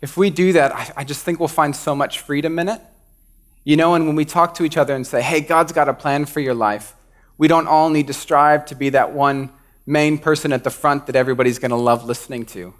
If 0.03 0.19
we 0.19 0.29
do 0.29 0.53
that, 0.53 0.93
I, 0.95 1.05
just 1.05 1.25
think 1.25 1.39
we'll 1.39 1.49
find 1.49 1.75
so 1.75 1.95
much 1.95 2.21
freedom 2.21 2.59
in 2.59 2.69
it. 2.69 2.83
You 3.65 3.79
know, 3.79 3.95
and 3.95 4.07
when 4.07 4.15
we 4.15 4.27
talk 4.27 4.53
to 4.57 4.65
each 4.65 4.77
other 4.77 4.95
and 4.95 5.07
say, 5.07 5.23
hey, 5.23 5.41
God's 5.41 5.73
got 5.73 5.89
a 5.89 5.95
plan 5.95 6.27
for 6.27 6.41
your 6.41 6.53
life, 6.53 6.95
we 7.39 7.49
don't 7.49 7.67
all 7.67 7.89
need 7.89 8.09
to 8.09 8.13
strive 8.13 8.67
to 8.67 8.75
be 8.75 8.91
that 8.91 9.13
one 9.15 9.49
main 9.87 10.19
person 10.19 10.53
at 10.53 10.65
the 10.65 10.71
front 10.71 11.07
that 11.07 11.17
everybody's 11.17 11.59
going 11.59 11.71
to 11.71 11.77
love 11.77 12.05
listening 12.05 12.47
to. 12.47 12.75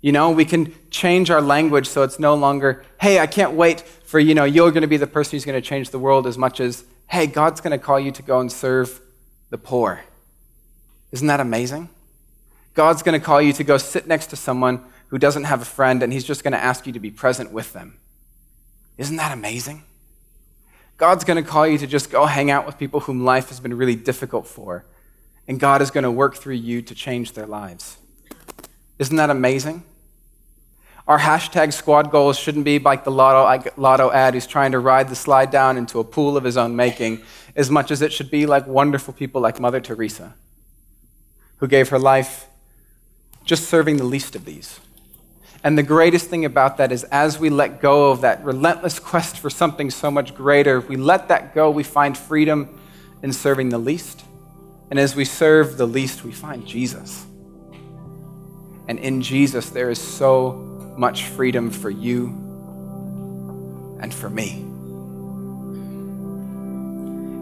You 0.00 0.12
know, 0.12 0.30
we 0.30 0.44
can 0.44 0.74
change 0.90 1.30
our 1.30 1.40
language 1.40 1.86
so 1.86 2.02
it's 2.02 2.18
no 2.18 2.34
longer, 2.34 2.84
hey, 3.00 3.18
I 3.18 3.26
can't 3.26 3.54
wait 3.54 3.80
for, 3.80 4.20
you 4.20 4.34
know, 4.34 4.44
you're 4.44 4.70
going 4.70 4.82
to 4.82 4.88
be 4.88 4.98
the 4.98 5.06
person 5.06 5.32
who's 5.32 5.46
going 5.46 5.60
to 5.60 5.66
change 5.66 5.90
the 5.90 5.98
world 5.98 6.26
as 6.26 6.36
much 6.36 6.60
as, 6.60 6.84
hey, 7.08 7.26
God's 7.26 7.60
going 7.62 7.70
to 7.70 7.82
call 7.82 7.98
you 7.98 8.12
to 8.12 8.22
go 8.22 8.38
and 8.40 8.52
serve 8.52 9.00
the 9.48 9.56
poor. 9.56 10.02
Isn't 11.10 11.28
that 11.28 11.40
amazing? 11.40 11.88
God's 12.74 13.02
going 13.02 13.18
to 13.18 13.24
call 13.24 13.40
you 13.40 13.52
to 13.54 13.64
go 13.64 13.78
sit 13.78 14.06
next 14.06 14.26
to 14.26 14.36
someone 14.36 14.84
who 15.08 15.18
doesn't 15.18 15.44
have 15.44 15.62
a 15.62 15.64
friend 15.64 16.02
and 16.02 16.12
he's 16.12 16.24
just 16.24 16.42
going 16.42 16.52
to 16.52 16.62
ask 16.62 16.86
you 16.86 16.92
to 16.92 17.00
be 17.00 17.10
present 17.10 17.52
with 17.52 17.72
them. 17.72 17.98
Isn't 18.98 19.16
that 19.16 19.32
amazing? 19.32 19.84
God's 20.96 21.24
going 21.24 21.42
to 21.42 21.48
call 21.48 21.66
you 21.66 21.78
to 21.78 21.86
just 21.86 22.10
go 22.10 22.26
hang 22.26 22.50
out 22.50 22.66
with 22.66 22.78
people 22.78 23.00
whom 23.00 23.24
life 23.24 23.48
has 23.48 23.58
been 23.58 23.74
really 23.74 23.96
difficult 23.96 24.46
for, 24.46 24.84
and 25.46 25.60
God 25.60 25.82
is 25.82 25.90
going 25.90 26.04
to 26.04 26.10
work 26.10 26.36
through 26.36 26.54
you 26.54 26.82
to 26.82 26.94
change 26.94 27.32
their 27.32 27.46
lives. 27.46 27.98
Isn't 28.98 29.16
that 29.16 29.30
amazing? 29.30 29.82
Our 31.06 31.18
hashtag 31.18 31.74
squad 31.74 32.10
goals 32.10 32.38
shouldn't 32.38 32.64
be 32.64 32.78
like 32.78 33.04
the 33.04 33.10
lotto, 33.10 33.70
lotto 33.76 34.10
ad 34.10 34.32
who's 34.32 34.46
trying 34.46 34.72
to 34.72 34.78
ride 34.78 35.10
the 35.10 35.16
slide 35.16 35.50
down 35.50 35.76
into 35.76 36.00
a 36.00 36.04
pool 36.04 36.36
of 36.36 36.44
his 36.44 36.56
own 36.56 36.76
making, 36.76 37.22
as 37.54 37.70
much 37.70 37.90
as 37.90 38.00
it 38.00 38.12
should 38.12 38.30
be 38.30 38.46
like 38.46 38.66
wonderful 38.66 39.12
people 39.12 39.42
like 39.42 39.60
Mother 39.60 39.80
Teresa, 39.80 40.34
who 41.58 41.68
gave 41.68 41.90
her 41.90 41.98
life 41.98 42.46
just 43.44 43.68
serving 43.68 43.98
the 43.98 44.04
least 44.04 44.34
of 44.34 44.46
these. 44.46 44.80
And 45.62 45.76
the 45.76 45.82
greatest 45.82 46.28
thing 46.28 46.46
about 46.46 46.78
that 46.78 46.90
is 46.90 47.04
as 47.04 47.38
we 47.38 47.50
let 47.50 47.82
go 47.82 48.10
of 48.10 48.22
that 48.22 48.42
relentless 48.42 48.98
quest 48.98 49.38
for 49.38 49.50
something 49.50 49.90
so 49.90 50.10
much 50.10 50.34
greater, 50.34 50.78
if 50.78 50.88
we 50.88 50.96
let 50.96 51.28
that 51.28 51.54
go, 51.54 51.70
we 51.70 51.82
find 51.82 52.16
freedom 52.16 52.80
in 53.22 53.32
serving 53.32 53.68
the 53.68 53.78
least. 53.78 54.24
And 54.90 54.98
as 54.98 55.16
we 55.16 55.24
serve 55.24 55.76
the 55.76 55.86
least, 55.86 56.24
we 56.24 56.32
find 56.32 56.66
Jesus. 56.66 57.24
And 58.86 58.98
in 58.98 59.22
Jesus, 59.22 59.70
there 59.70 59.90
is 59.90 60.00
so 60.00 60.52
much 60.96 61.24
freedom 61.24 61.70
for 61.70 61.90
you 61.90 62.26
and 64.00 64.12
for 64.12 64.28
me. 64.28 64.60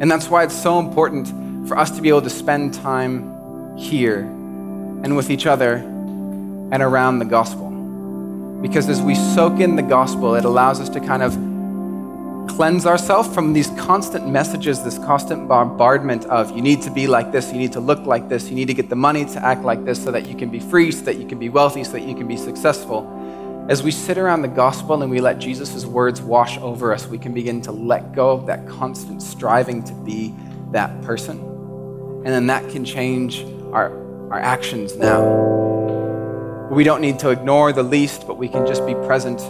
And 0.01 0.11
that's 0.11 0.29
why 0.29 0.45
it's 0.45 0.61
so 0.61 0.79
important 0.79 1.29
for 1.69 1.77
us 1.77 1.91
to 1.93 2.03
be 2.03 2.09
able 2.09 2.23
to 2.23 2.31
spend 2.31 2.75
time 2.75 3.77
here 3.77 4.21
and 4.21 5.17
with 5.17 5.31
each 5.31 5.47
other 5.47 5.75
and 5.75 6.83
around 6.83 7.19
the 7.19 7.25
gospel. 7.25 7.71
Because 8.63 8.89
as 8.89 9.01
we 9.03 9.15
soak 9.15 9.61
in 9.61 9.77
the 9.77 9.83
gospel, 9.83 10.35
it 10.37 10.45
allows 10.45 10.81
us 10.81 10.89
to 10.91 11.01
kind 11.01 11.23
of 11.23 11.37
cleanse 12.49 12.87
ourselves 12.87 13.33
from 13.35 13.53
these 13.53 13.69
constant 13.71 14.29
messages, 14.29 14.83
this 14.83 14.99
constant 14.99 15.49
bombardment 15.49 16.25
of 16.27 16.55
you 16.55 16.63
need 16.63 16.83
to 16.83 16.91
be 16.91 17.07
like 17.07 17.33
this, 17.33 17.53
you 17.53 17.59
need 17.59 17.73
to 17.73 17.81
look 17.81 18.05
like 18.07 18.29
this, 18.29 18.49
you 18.49 18.55
need 18.55 18.67
to 18.67 18.75
get 18.75 18.89
the 18.89 18.97
money 18.97 19.25
to 19.25 19.45
act 19.45 19.63
like 19.63 19.85
this 19.85 20.03
so 20.03 20.11
that 20.11 20.27
you 20.27 20.35
can 20.35 20.51
be 20.51 20.61
free, 20.61 20.91
so 20.93 21.05
that 21.05 21.17
you 21.17 21.27
can 21.27 21.39
be 21.39 21.49
wealthy, 21.49 21.85
so 21.85 21.93
that 21.93 22.03
you 22.03 22.15
can 22.15 22.27
be 22.27 22.37
successful. 22.37 23.09
As 23.69 23.83
we 23.83 23.91
sit 23.91 24.19
around 24.19 24.43
the 24.43 24.49
gospel 24.49 25.03
and 25.03 25.11
we 25.11 25.21
let 25.21 25.39
Jesus' 25.39 25.87
words 25.87 26.21
wash 26.21 26.59
over 26.59 26.93
us, 26.93 27.07
we 27.07 27.17
can 27.17 27.33
begin 27.33 27.61
to 27.63 27.73
let 27.73 28.13
go 28.13 28.31
of 28.31 28.47
that 28.47 28.67
constant 28.67 29.23
striving 29.23 29.85
to 29.85 29.93
be 29.93 30.35
that 30.73 31.01
person. 31.03 31.39
And 31.39 32.27
then 32.27 32.47
that 32.49 32.69
can 32.71 32.85
change 32.85 33.45
our, 33.73 33.91
our 34.33 34.41
actions 34.41 34.97
now. 34.97 35.23
We 36.71 36.85
don't 36.85 37.01
need 37.01 37.19
to 37.21 37.31
ignore 37.31 37.73
the 37.73 37.83
least, 37.83 38.27
but 38.27 38.37
we 38.37 38.49
can 38.49 38.67
just 38.67 38.85
be 38.87 38.95
present 38.95 39.41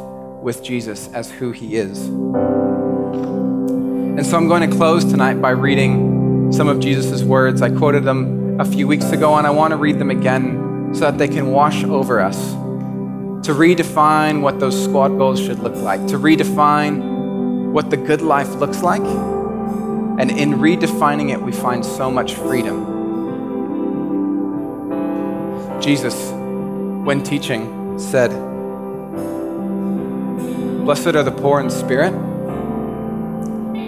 with 0.43 0.63
Jesus 0.63 1.09
as 1.15 1.31
who 1.31 1.53
he 1.53 1.77
is. 1.77 2.62
And 4.17 4.27
so 4.27 4.37
I'm 4.37 4.47
going 4.47 4.69
to 4.69 4.77
close 4.77 5.05
tonight 5.05 5.41
by 5.41 5.51
reading 5.51 6.53
some 6.53 6.69
of 6.69 6.81
Jesus' 6.81 7.23
words. 7.23 7.63
I 7.63 7.71
quoted 7.71 8.05
them 8.05 8.61
a 8.61 8.65
few 8.65 8.87
weeks 8.87 9.11
ago, 9.11 9.37
and 9.37 9.47
I 9.47 9.51
want 9.51 9.71
to 9.71 9.77
read 9.77 9.99
them 9.99 10.11
again 10.11 10.95
so 10.95 11.01
that 11.01 11.17
they 11.17 11.29
can 11.29 11.51
wash 11.51 11.83
over 11.85 12.21
us. 12.21 12.53
To 13.47 13.55
redefine 13.55 14.43
what 14.43 14.61
those 14.61 14.85
squad 14.85 15.17
goals 15.17 15.41
should 15.41 15.61
look 15.61 15.75
like, 15.77 16.07
to 16.09 16.19
redefine 16.19 17.73
what 17.73 17.89
the 17.89 17.97
good 17.97 18.21
life 18.21 18.55
looks 18.57 18.83
like. 18.83 19.01
And 19.01 20.31
in 20.31 20.55
redefining 20.55 21.33
it, 21.33 21.41
we 21.41 21.53
find 21.53 21.85
so 21.85 22.11
much 22.11 22.35
freedom. 22.35 23.01
Jesus 25.81 26.15
when 27.05 27.23
teaching, 27.25 27.99
said, 27.99 28.31
Blessed 30.85 31.17
are 31.17 31.25
the 31.25 31.33
poor 31.33 31.61
in 31.61 31.69
spirit, 31.69 32.13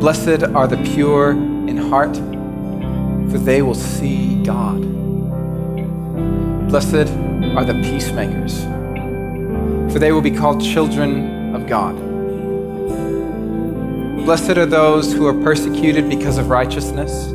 Blessed 0.00 0.44
are 0.54 0.68
the 0.68 0.76
pure 0.94 1.32
in 1.32 1.76
heart, 1.76 2.16
for 3.30 3.38
they 3.38 3.62
will 3.62 3.74
see 3.74 4.42
God. 4.44 4.80
Blessed 6.68 7.08
are 7.56 7.64
the 7.64 7.74
peacemakers, 7.82 8.62
for 9.92 9.98
they 9.98 10.12
will 10.12 10.20
be 10.20 10.30
called 10.30 10.62
children 10.62 11.52
of 11.54 11.66
God. 11.66 11.96
Blessed 14.24 14.56
are 14.56 14.66
those 14.66 15.12
who 15.12 15.26
are 15.26 15.34
persecuted 15.42 16.08
because 16.08 16.38
of 16.38 16.48
righteousness, 16.48 17.26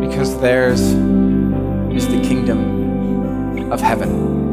because 0.00 0.40
theirs 0.40 0.80
is 0.80 2.08
the 2.08 2.20
kingdom 2.26 3.70
of 3.72 3.80
heaven. 3.80 4.45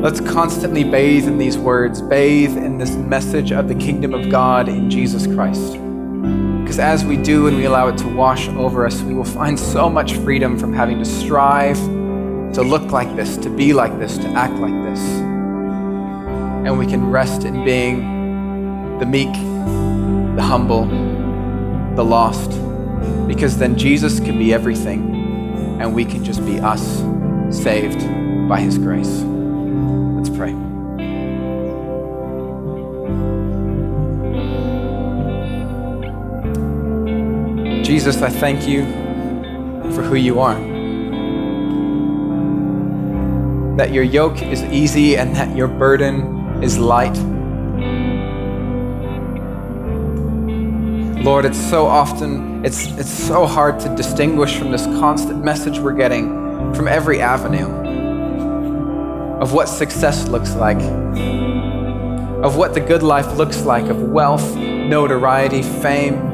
Let's 0.00 0.20
constantly 0.20 0.84
bathe 0.84 1.26
in 1.26 1.38
these 1.38 1.58
words, 1.58 2.00
bathe 2.00 2.56
in 2.56 2.78
this 2.78 2.94
message 2.94 3.50
of 3.50 3.66
the 3.66 3.74
kingdom 3.74 4.14
of 4.14 4.30
God 4.30 4.68
in 4.68 4.88
Jesus 4.88 5.26
Christ. 5.26 5.72
Because 5.72 6.78
as 6.78 7.04
we 7.04 7.16
do 7.16 7.48
and 7.48 7.56
we 7.56 7.64
allow 7.64 7.88
it 7.88 7.98
to 7.98 8.06
wash 8.06 8.46
over 8.50 8.86
us, 8.86 9.02
we 9.02 9.12
will 9.12 9.24
find 9.24 9.58
so 9.58 9.90
much 9.90 10.12
freedom 10.18 10.56
from 10.56 10.72
having 10.72 11.00
to 11.00 11.04
strive 11.04 11.76
to 12.54 12.62
look 12.62 12.92
like 12.92 13.16
this, 13.16 13.36
to 13.38 13.50
be 13.50 13.72
like 13.72 13.98
this, 13.98 14.18
to 14.18 14.28
act 14.28 14.54
like 14.54 14.72
this. 14.84 15.00
And 15.00 16.78
we 16.78 16.86
can 16.86 17.10
rest 17.10 17.42
in 17.42 17.64
being 17.64 18.98
the 19.00 19.06
meek, 19.06 19.32
the 20.36 20.42
humble, 20.44 20.86
the 21.96 22.04
lost, 22.04 22.50
because 23.26 23.58
then 23.58 23.76
Jesus 23.76 24.20
can 24.20 24.38
be 24.38 24.54
everything 24.54 25.80
and 25.80 25.92
we 25.92 26.04
can 26.04 26.22
just 26.22 26.46
be 26.46 26.60
us, 26.60 27.02
saved 27.50 27.98
by 28.48 28.60
his 28.60 28.78
grace 28.78 29.24
Jesus, 38.08 38.22
I 38.22 38.30
thank 38.30 38.66
you 38.66 38.86
for 39.92 40.00
who 40.00 40.14
you 40.14 40.40
are. 40.40 40.54
That 43.76 43.92
your 43.92 44.02
yoke 44.02 44.40
is 44.40 44.62
easy 44.62 45.18
and 45.18 45.36
that 45.36 45.54
your 45.54 45.68
burden 45.68 46.62
is 46.62 46.78
light. 46.78 47.14
Lord, 51.22 51.44
it's 51.44 51.60
so 51.68 51.86
often, 51.86 52.64
it's, 52.64 52.86
it's 52.92 53.10
so 53.10 53.44
hard 53.44 53.78
to 53.80 53.94
distinguish 53.94 54.56
from 54.56 54.70
this 54.70 54.86
constant 54.86 55.44
message 55.44 55.78
we're 55.78 55.92
getting 55.92 56.72
from 56.72 56.88
every 56.88 57.20
avenue 57.20 57.68
of 59.38 59.52
what 59.52 59.68
success 59.68 60.26
looks 60.28 60.54
like, 60.54 60.80
of 62.42 62.56
what 62.56 62.72
the 62.72 62.80
good 62.80 63.02
life 63.02 63.36
looks 63.36 63.64
like, 63.64 63.84
of 63.90 64.00
wealth, 64.00 64.56
notoriety, 64.56 65.60
fame, 65.60 66.27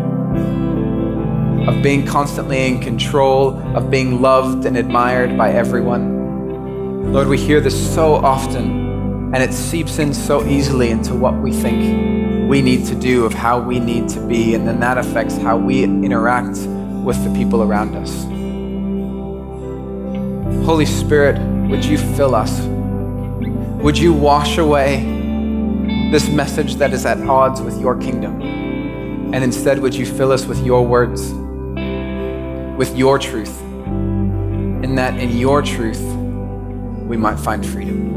of 1.68 1.82
being 1.82 2.06
constantly 2.06 2.66
in 2.66 2.80
control, 2.80 3.58
of 3.76 3.90
being 3.90 4.20
loved 4.20 4.66
and 4.66 4.76
admired 4.76 5.36
by 5.36 5.52
everyone. 5.52 7.12
Lord, 7.12 7.28
we 7.28 7.38
hear 7.38 7.60
this 7.60 7.94
so 7.94 8.14
often, 8.14 9.32
and 9.34 9.42
it 9.42 9.52
seeps 9.52 9.98
in 9.98 10.12
so 10.12 10.44
easily 10.44 10.90
into 10.90 11.14
what 11.14 11.34
we 11.34 11.52
think 11.52 12.48
we 12.48 12.60
need 12.60 12.86
to 12.86 12.94
do, 12.94 13.24
of 13.24 13.32
how 13.32 13.58
we 13.60 13.80
need 13.80 14.08
to 14.10 14.20
be, 14.26 14.54
and 14.54 14.66
then 14.68 14.80
that 14.80 14.98
affects 14.98 15.36
how 15.38 15.56
we 15.56 15.84
interact 15.84 16.58
with 17.04 17.22
the 17.24 17.30
people 17.34 17.62
around 17.62 17.94
us. 17.94 18.24
Holy 20.64 20.86
Spirit, 20.86 21.38
would 21.68 21.84
you 21.84 21.98
fill 21.98 22.34
us 22.34 22.60
Would 23.84 23.98
you 23.98 24.14
wash 24.14 24.56
away 24.56 25.04
this 26.10 26.30
message 26.30 26.76
that 26.76 26.94
is 26.94 27.04
at 27.04 27.20
odds 27.28 27.60
with 27.60 27.78
your 27.78 27.94
kingdom? 27.98 28.40
And 29.34 29.44
instead, 29.44 29.78
would 29.80 29.94
you 29.94 30.06
fill 30.06 30.32
us 30.32 30.46
with 30.46 30.64
your 30.64 30.86
words, 30.86 31.34
with 32.76 32.96
your 32.96 33.18
truth, 33.18 33.60
and 33.62 34.98
that 34.98 35.18
in 35.18 35.36
your 35.36 35.62
truth 35.62 36.02
we 37.06 37.16
might 37.16 37.38
find 37.38 37.64
freedom? 37.64 38.13